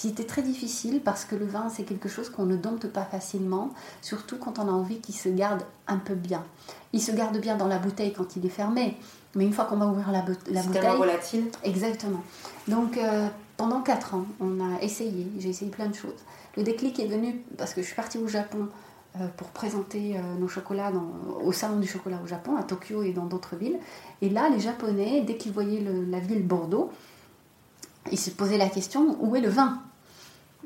[0.00, 3.70] C'était très difficile parce que le vin c'est quelque chose qu'on ne dompte pas facilement,
[4.00, 6.44] surtout quand on a envie qu'il se garde un peu bien.
[6.92, 8.96] Il se garde bien dans la bouteille quand il est fermé,
[9.34, 11.44] mais une fois qu'on va ouvrir la, la C'est bouteille, tellement volatile.
[11.64, 12.22] Exactement.
[12.68, 13.26] Donc euh,
[13.56, 16.20] pendant 4 ans, on a essayé, j'ai essayé plein de choses.
[16.56, 18.68] Le déclic est venu parce que je suis partie au Japon
[19.20, 23.02] euh, pour présenter euh, nos chocolats dans- au salon du chocolat au Japon, à Tokyo
[23.02, 23.80] et dans d'autres villes.
[24.22, 26.92] Et là, les Japonais, dès qu'ils voyaient le- la ville Bordeaux,
[28.12, 29.82] ils se posaient la question où est le vin?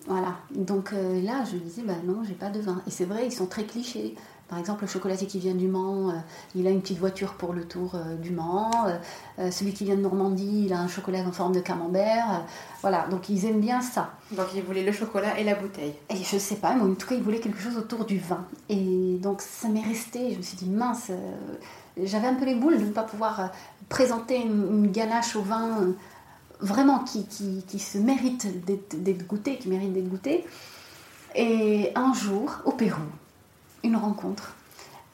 [0.07, 0.37] Voilà.
[0.51, 2.83] Donc euh, là, je disais, bah non, j'ai pas de vin.
[2.87, 4.15] Et c'est vrai, ils sont très clichés.
[4.49, 6.13] Par exemple, le chocolatier qui vient du Mans, euh,
[6.55, 8.71] il a une petite voiture pour le tour euh, du Mans.
[9.51, 12.45] Celui qui vient de Normandie, il a un chocolat en forme de camembert.
[12.83, 14.11] voilà, donc ils aiment bien ça.
[14.33, 15.95] Donc ils voulaient le chocolat et la bouteille.
[16.11, 18.45] Et je sais pas, mais en tout cas, ils voulaient quelque chose autour du vin.
[18.69, 21.11] Et donc ça m'est resté, je me suis dit, mince,
[21.97, 23.51] j'avais un peu les boules de ne pas pouvoir
[23.89, 25.95] présenter une, ganache au vin
[26.63, 30.45] vraiment qui, qui, qui se mérite d'être goûté, qui mérite d'être goûté.
[31.35, 33.03] Et un jour, au Pérou,
[33.83, 34.55] une rencontre.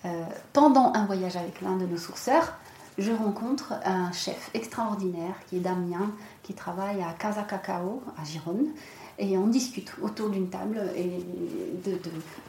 [0.04, 2.54] Euh, pendant un voyage avec l'un de nos sourceurs,
[2.98, 6.10] je rencontre un chef extraordinaire qui est Damien,
[6.42, 8.68] qui travaille à Casa Cacao, à Gironde,
[9.18, 11.24] et on discute autour d'une table et
[11.84, 11.98] de,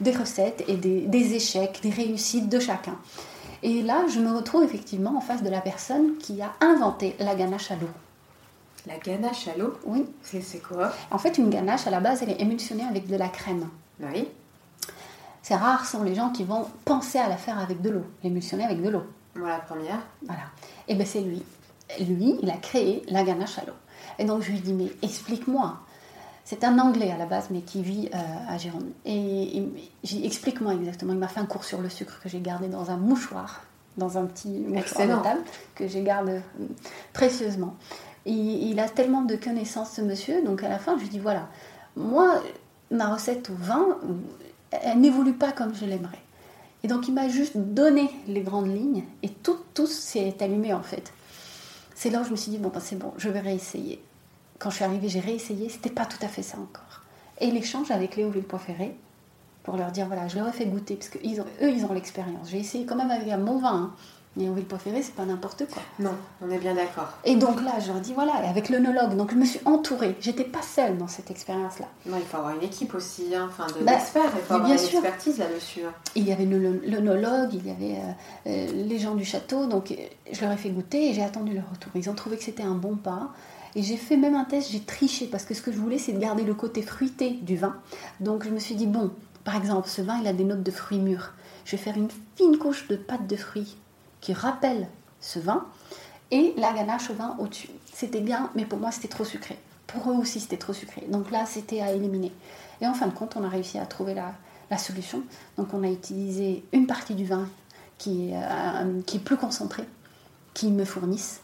[0.02, 2.96] des recettes et des, des, échecs, des réussites de chacun.
[3.64, 7.36] Et là, je me retrouve effectivement en face de la personne qui a inventé la
[7.36, 7.90] ganache à l'eau.
[8.90, 10.04] La ganache à l'eau Oui.
[10.24, 10.92] C'est quoi?
[11.12, 13.70] En fait, une ganache, à la base, elle est émulsionnée avec de la crème.
[14.00, 14.28] Oui.
[15.44, 18.66] C'est rare sont les gens qui vont penser à la faire avec de l'eau, l'émulsionner
[18.66, 19.04] avec de l'eau.
[19.36, 20.00] Voilà la première.
[20.24, 20.42] Voilà.
[20.88, 21.44] Et bien c'est lui.
[22.00, 23.74] Lui, il a créé la ganache à l'eau.
[24.18, 25.80] Et donc je lui dis, mais explique-moi.
[26.44, 28.18] C'est un Anglais à la base, mais qui vit euh,
[28.48, 28.90] à Gironde.
[29.06, 29.64] Et,
[30.04, 31.14] j'ai explique-moi exactement.
[31.14, 33.62] Il m'a fait un cours sur le sucre que j'ai gardé dans un mouchoir,
[33.98, 35.42] dans un petit mouchoir de table,
[35.76, 36.66] que j'ai gardé euh,
[37.14, 37.76] précieusement.
[38.26, 40.44] Il a tellement de connaissances, ce monsieur.
[40.44, 41.48] Donc à la fin, je lui dis, voilà,
[41.96, 42.42] moi,
[42.92, 43.98] ma recette au vin,
[44.72, 46.20] elle n'évolue pas comme je l'aimerais.
[46.84, 50.82] Et donc il m'a juste donné les grandes lignes et tout, tout s'est allumé en
[50.82, 51.12] fait.
[51.94, 54.02] C'est là où je me suis dit, bon, ben, c'est bon, je vais réessayer.
[54.58, 57.02] Quand je suis arrivée, j'ai réessayé, c'était pas tout à fait ça encore.
[57.42, 58.96] Et l'échange avec Léo Villepoix-Ferré,
[59.64, 62.50] pour leur dire, voilà, je leur ai fait goûter, parce qu'eux, ils ont l'expérience.
[62.50, 63.94] J'ai essayé quand même avec bon vin, hein.
[64.38, 65.82] Mais on pas ferré, c'est pas n'importe quoi.
[65.98, 67.10] Non, on est bien d'accord.
[67.26, 70.16] Et donc là, je leur dis voilà, avec l'œnologue, donc je me suis entourée.
[70.22, 71.88] J'étais pas seule dans cette expérience-là.
[72.06, 74.74] Non, il faut avoir une équipe aussi, hein, enfin de bah, il faut avoir une
[74.74, 75.82] expertise là-dessus.
[75.84, 75.94] Hein.
[76.16, 78.12] Il y avait l'œnologue, il y avait euh,
[78.48, 79.96] euh, les gens du château, donc euh,
[80.32, 81.92] je leur ai fait goûter et j'ai attendu leur retour.
[81.96, 83.32] Ils ont trouvé que c'était un bon pas.
[83.76, 86.14] Et j'ai fait même un test, j'ai triché parce que ce que je voulais, c'est
[86.14, 87.76] de garder le côté fruité du vin.
[88.20, 89.12] Donc je me suis dit bon,
[89.44, 91.34] par exemple, ce vin, il a des notes de fruits mûrs.
[91.66, 93.78] Je vais faire une fine couche de pâte de fruits
[94.22, 94.88] qui rappelle
[95.20, 95.66] ce vin
[96.32, 97.70] et la ganache au vin au-dessus.
[97.94, 99.58] C'était bien, mais pour moi c'était trop sucré.
[99.88, 101.06] Pour eux aussi c'était trop sucré.
[101.10, 102.32] Donc là c'était à éliminer.
[102.82, 105.24] Et en fin de compte, on a réussi à trouver la, solution.
[105.58, 107.48] Donc on a utilisé une partie du vin
[107.98, 109.84] qui est, euh, est plus concentré,
[110.54, 111.42] qui me fournissent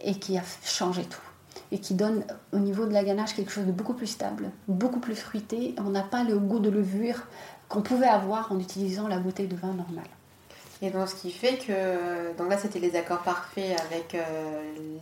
[0.00, 1.20] et qui a changé tout.
[1.70, 4.98] Et qui donne au niveau de la ganache quelque chose de beaucoup plus stable, beaucoup
[4.98, 5.74] plus fruité.
[5.78, 7.22] On n'a pas le goût de levure
[7.68, 10.08] qu'on pouvait avoir en utilisant la bouteille de vin normale.
[10.82, 12.36] Et donc, ce qui fait que.
[12.36, 14.22] Donc là, c'était les accords parfaits avec euh,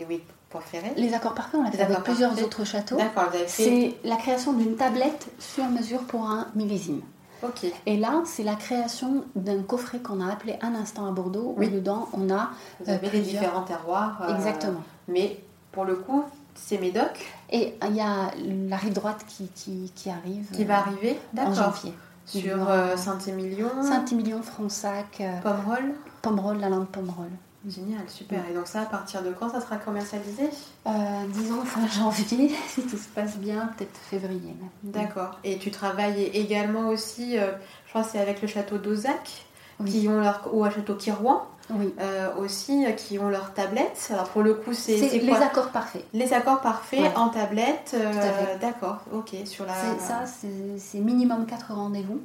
[0.00, 0.20] Louis
[0.50, 0.92] Poirferet.
[0.96, 2.96] Les accords parfaits, on l'a fait avec plusieurs autres châteaux.
[2.96, 3.64] D'accord, vous avez fait.
[3.64, 7.00] C'est la création d'une tablette sur mesure pour un millésime.
[7.42, 7.66] Ok.
[7.86, 11.64] Et là, c'est la création d'un coffret qu'on a appelé Un instant à Bordeaux, où
[11.64, 12.50] dedans, on a.
[12.80, 14.22] Vous avez les différents terroirs.
[14.22, 14.82] Euh, Exactement.
[15.08, 15.40] Mais
[15.72, 17.26] pour le coup, c'est Médoc.
[17.50, 18.30] Et il y a
[18.68, 20.50] la rive droite qui, qui, qui arrive.
[20.52, 21.92] Qui va arriver en janvier.
[22.26, 25.20] Sur euh, Saint-Émilion Saint-Émilion, Fronsac.
[25.20, 25.92] Euh, Pomerol
[26.22, 27.28] Pomerol, la langue Pomerol.
[27.68, 28.42] Génial, super.
[28.50, 30.50] Et donc ça, à partir de quand ça sera commercialisé?
[30.86, 30.90] Euh,
[31.28, 34.54] Disons fin janvier, si tout se passe bien, peut-être février.
[34.82, 35.38] D'accord.
[35.44, 39.46] Et tu travailles également aussi, je crois que c'est avec le château d'Ozac,
[39.86, 41.94] qui ont leur, ou à château Kirouan, oui.
[42.00, 44.08] Euh, aussi euh, qui ont leurs tablettes.
[44.12, 46.04] Alors pour le coup, c'est les accords parfaits.
[46.12, 47.94] Les accords parfaits en tablette.
[47.94, 49.34] Euh, d'accord, ok.
[49.44, 49.74] Sur la.
[49.98, 52.20] Ça, c'est minimum 4 rendez-vous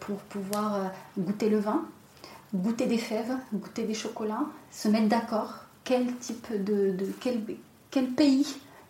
[0.00, 1.82] pour pouvoir goûter le vin,
[2.54, 5.54] goûter des fèves, goûter des chocolats, se mettre d'accord.
[5.84, 7.40] Quel type de, de quel,
[7.90, 8.46] quel pays,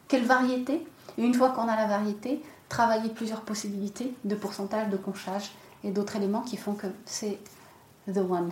[0.09, 0.85] quelle variété.
[1.17, 5.53] Et une fois qu'on a la variété, travailler plusieurs possibilités de pourcentage, de conchage
[5.85, 7.39] et d'autres éléments qui font que c'est
[8.13, 8.51] the one.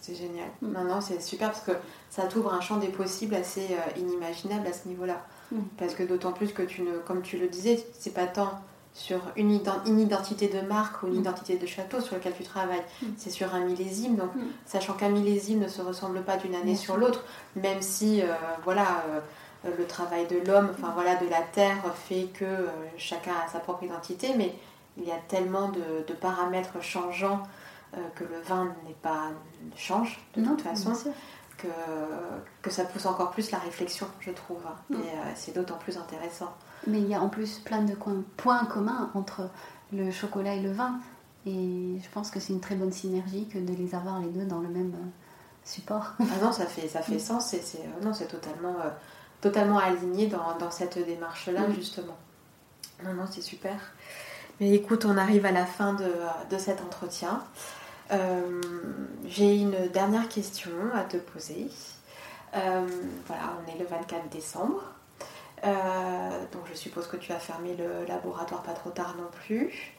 [0.00, 0.48] C'est génial.
[0.60, 1.00] Mm.
[1.00, 1.72] c'est super parce que
[2.10, 5.24] ça t'ouvre un champ des possibles assez euh, inimaginable à ce niveau-là.
[5.50, 5.60] Mm.
[5.78, 8.50] Parce que d'autant plus que tu ne, comme tu le disais, c'est pas tant
[8.92, 11.20] sur une, identité de marque ou une mm.
[11.20, 12.84] identité de château sur lequel tu travailles.
[13.16, 14.16] C'est sur un millésime.
[14.16, 14.30] Donc,
[14.66, 17.24] sachant qu'un millésime ne se ressemble pas d'une année sur l'autre,
[17.56, 18.26] même si, euh,
[18.64, 19.04] voilà.
[19.08, 19.20] Euh,
[19.78, 22.66] le travail de l'homme, enfin voilà, de la terre fait que
[22.98, 24.54] chacun a sa propre identité, mais
[24.96, 27.42] il y a tellement de paramètres changeants
[27.96, 29.30] euh, que le vin n'est pas
[29.76, 30.92] change de toute façon,
[31.56, 31.68] que,
[32.60, 34.62] que ça pousse encore plus la réflexion, je trouve.
[34.90, 34.98] Et euh,
[35.36, 36.52] c'est d'autant plus intéressant.
[36.88, 37.94] Mais il y a en plus plein de
[38.36, 39.48] points communs entre
[39.92, 40.98] le chocolat et le vin.
[41.46, 44.44] Et je pense que c'est une très bonne synergie que de les avoir les deux
[44.44, 45.08] dans le même euh,
[45.62, 46.14] support.
[46.18, 48.76] Ah non, ça fait, ça fait sens et c'est, non, c'est totalement,
[49.40, 52.16] totalement aligné dans, dans cette démarche-là, justement.
[53.04, 53.76] Non, non, c'est super.
[54.60, 57.42] Mais écoute, on arrive à la fin de, cet entretien.
[58.12, 58.60] Euh,
[59.26, 61.68] j'ai une dernière question à te poser.
[62.54, 62.86] Euh,
[63.26, 64.82] voilà, on est le 24 décembre.
[65.62, 69.94] donc je suppose que tu as fermé le laboratoire pas trop tard non plus.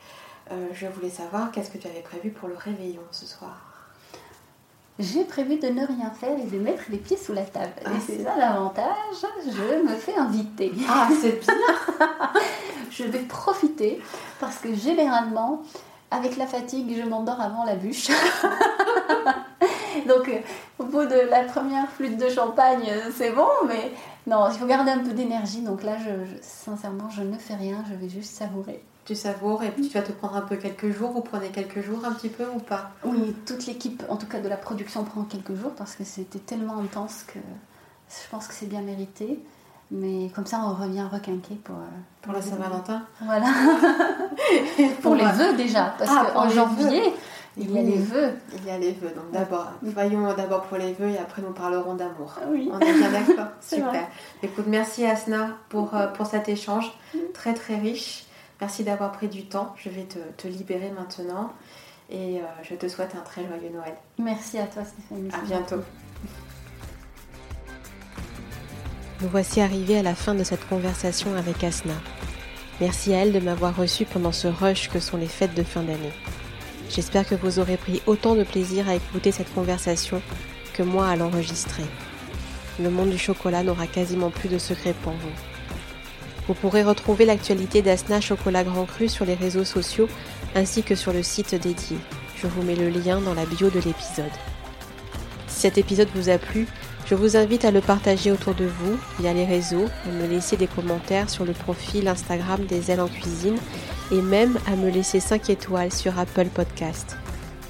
[0.52, 3.65] je voulais savoir qu'est-ce que tu avais prévu pour le réveillon ce soir?
[5.00, 7.74] J'ai prévu de ne rien faire et de mettre les pieds sous la table.
[7.84, 10.72] Ah, et c'est ça l'avantage, je me fais inviter.
[10.90, 11.54] Ah, c'est bien
[12.90, 14.02] Je vais profiter
[14.40, 15.62] parce que généralement,
[16.12, 18.08] avec la fatigue, je m'endors avant la bûche.
[20.08, 20.40] Donc, euh,
[20.80, 23.92] au bout de la première flûte de champagne, c'est bon, mais
[24.28, 25.62] non, il faut garder un peu d'énergie.
[25.62, 29.70] Donc là, je, sincèrement, je ne fais rien, je vais juste savourer tu savoures et
[29.70, 31.12] puis tu vas te prendre un peu quelques jours.
[31.12, 32.92] Vous prenez quelques jours un petit peu ou pas?
[33.04, 36.40] Oui, toute l'équipe, en tout cas de la production, prend quelques jours parce que c'était
[36.40, 37.40] tellement intense que
[38.10, 39.40] je pense que c'est bien mérité.
[39.92, 41.88] Mais comme ça, on revient requinqué pour, euh,
[42.24, 43.04] pour la Saint-Valentin.
[43.22, 43.46] Voilà.
[45.04, 47.14] pour, les vœux déjà, parce ah, qu'en janvier,
[47.56, 48.34] il y a les vœux.
[48.58, 49.14] Il y a les vœux.
[49.16, 52.34] Donc d'abord, voyons d'abord pour les vœux et après nous parlerons d'amour.
[52.48, 52.70] Oui.
[52.74, 54.08] On est bien d'accord Super.
[54.42, 56.92] Écoute, merci Asna pour, euh, pour cet échange
[57.34, 58.25] très très riche.
[58.62, 59.74] Merci d'avoir pris du temps.
[59.78, 61.54] Je vais te, libérer maintenant.
[62.10, 63.96] Et euh, je te souhaite un très joyeux Noël.
[64.20, 65.30] Merci à toi Stéphanie.
[65.34, 65.82] À bientôt.
[69.22, 71.96] Nous voici arrivés à la fin de cette conversation avec Asna.
[72.80, 75.82] Merci à elle de m'avoir reçu pendant ce rush que sont les fêtes de fin
[75.82, 76.14] d'année.
[76.90, 80.22] J'espère que vous aurez pris autant de plaisir à écouter cette conversation
[80.74, 81.86] que moi à l'enregistrer.
[82.80, 85.55] Le monde du chocolat n'aura quasiment plus de secrets pour vous.
[86.48, 90.08] Vous pourrez retrouver l'actualité d'Asna Chocolat Grand Cru sur les réseaux sociaux
[90.54, 91.98] ainsi que sur le site dédié.
[92.38, 94.32] Je vous mets le lien dans la bio de l'épisode.
[95.48, 96.68] Si cet épisode vous a plu,
[97.08, 100.58] je vous invite à le partager autour de vous via les réseaux, à me laisser
[100.58, 103.58] des commentaires sur le profil Instagram des ailes en cuisine
[104.12, 107.18] et même à me laisser 5 étoiles sur Apple Podcast.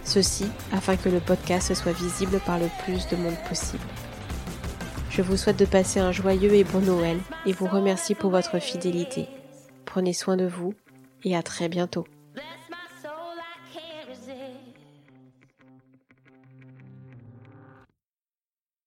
[0.04, 3.84] Ceci afin que le podcast soit visible par le plus de monde possible.
[5.16, 8.60] Je vous souhaite de passer un joyeux et bon Noël et vous remercie pour votre
[8.60, 9.30] fidélité.
[9.86, 10.74] Prenez soin de vous
[11.24, 12.06] et à très bientôt.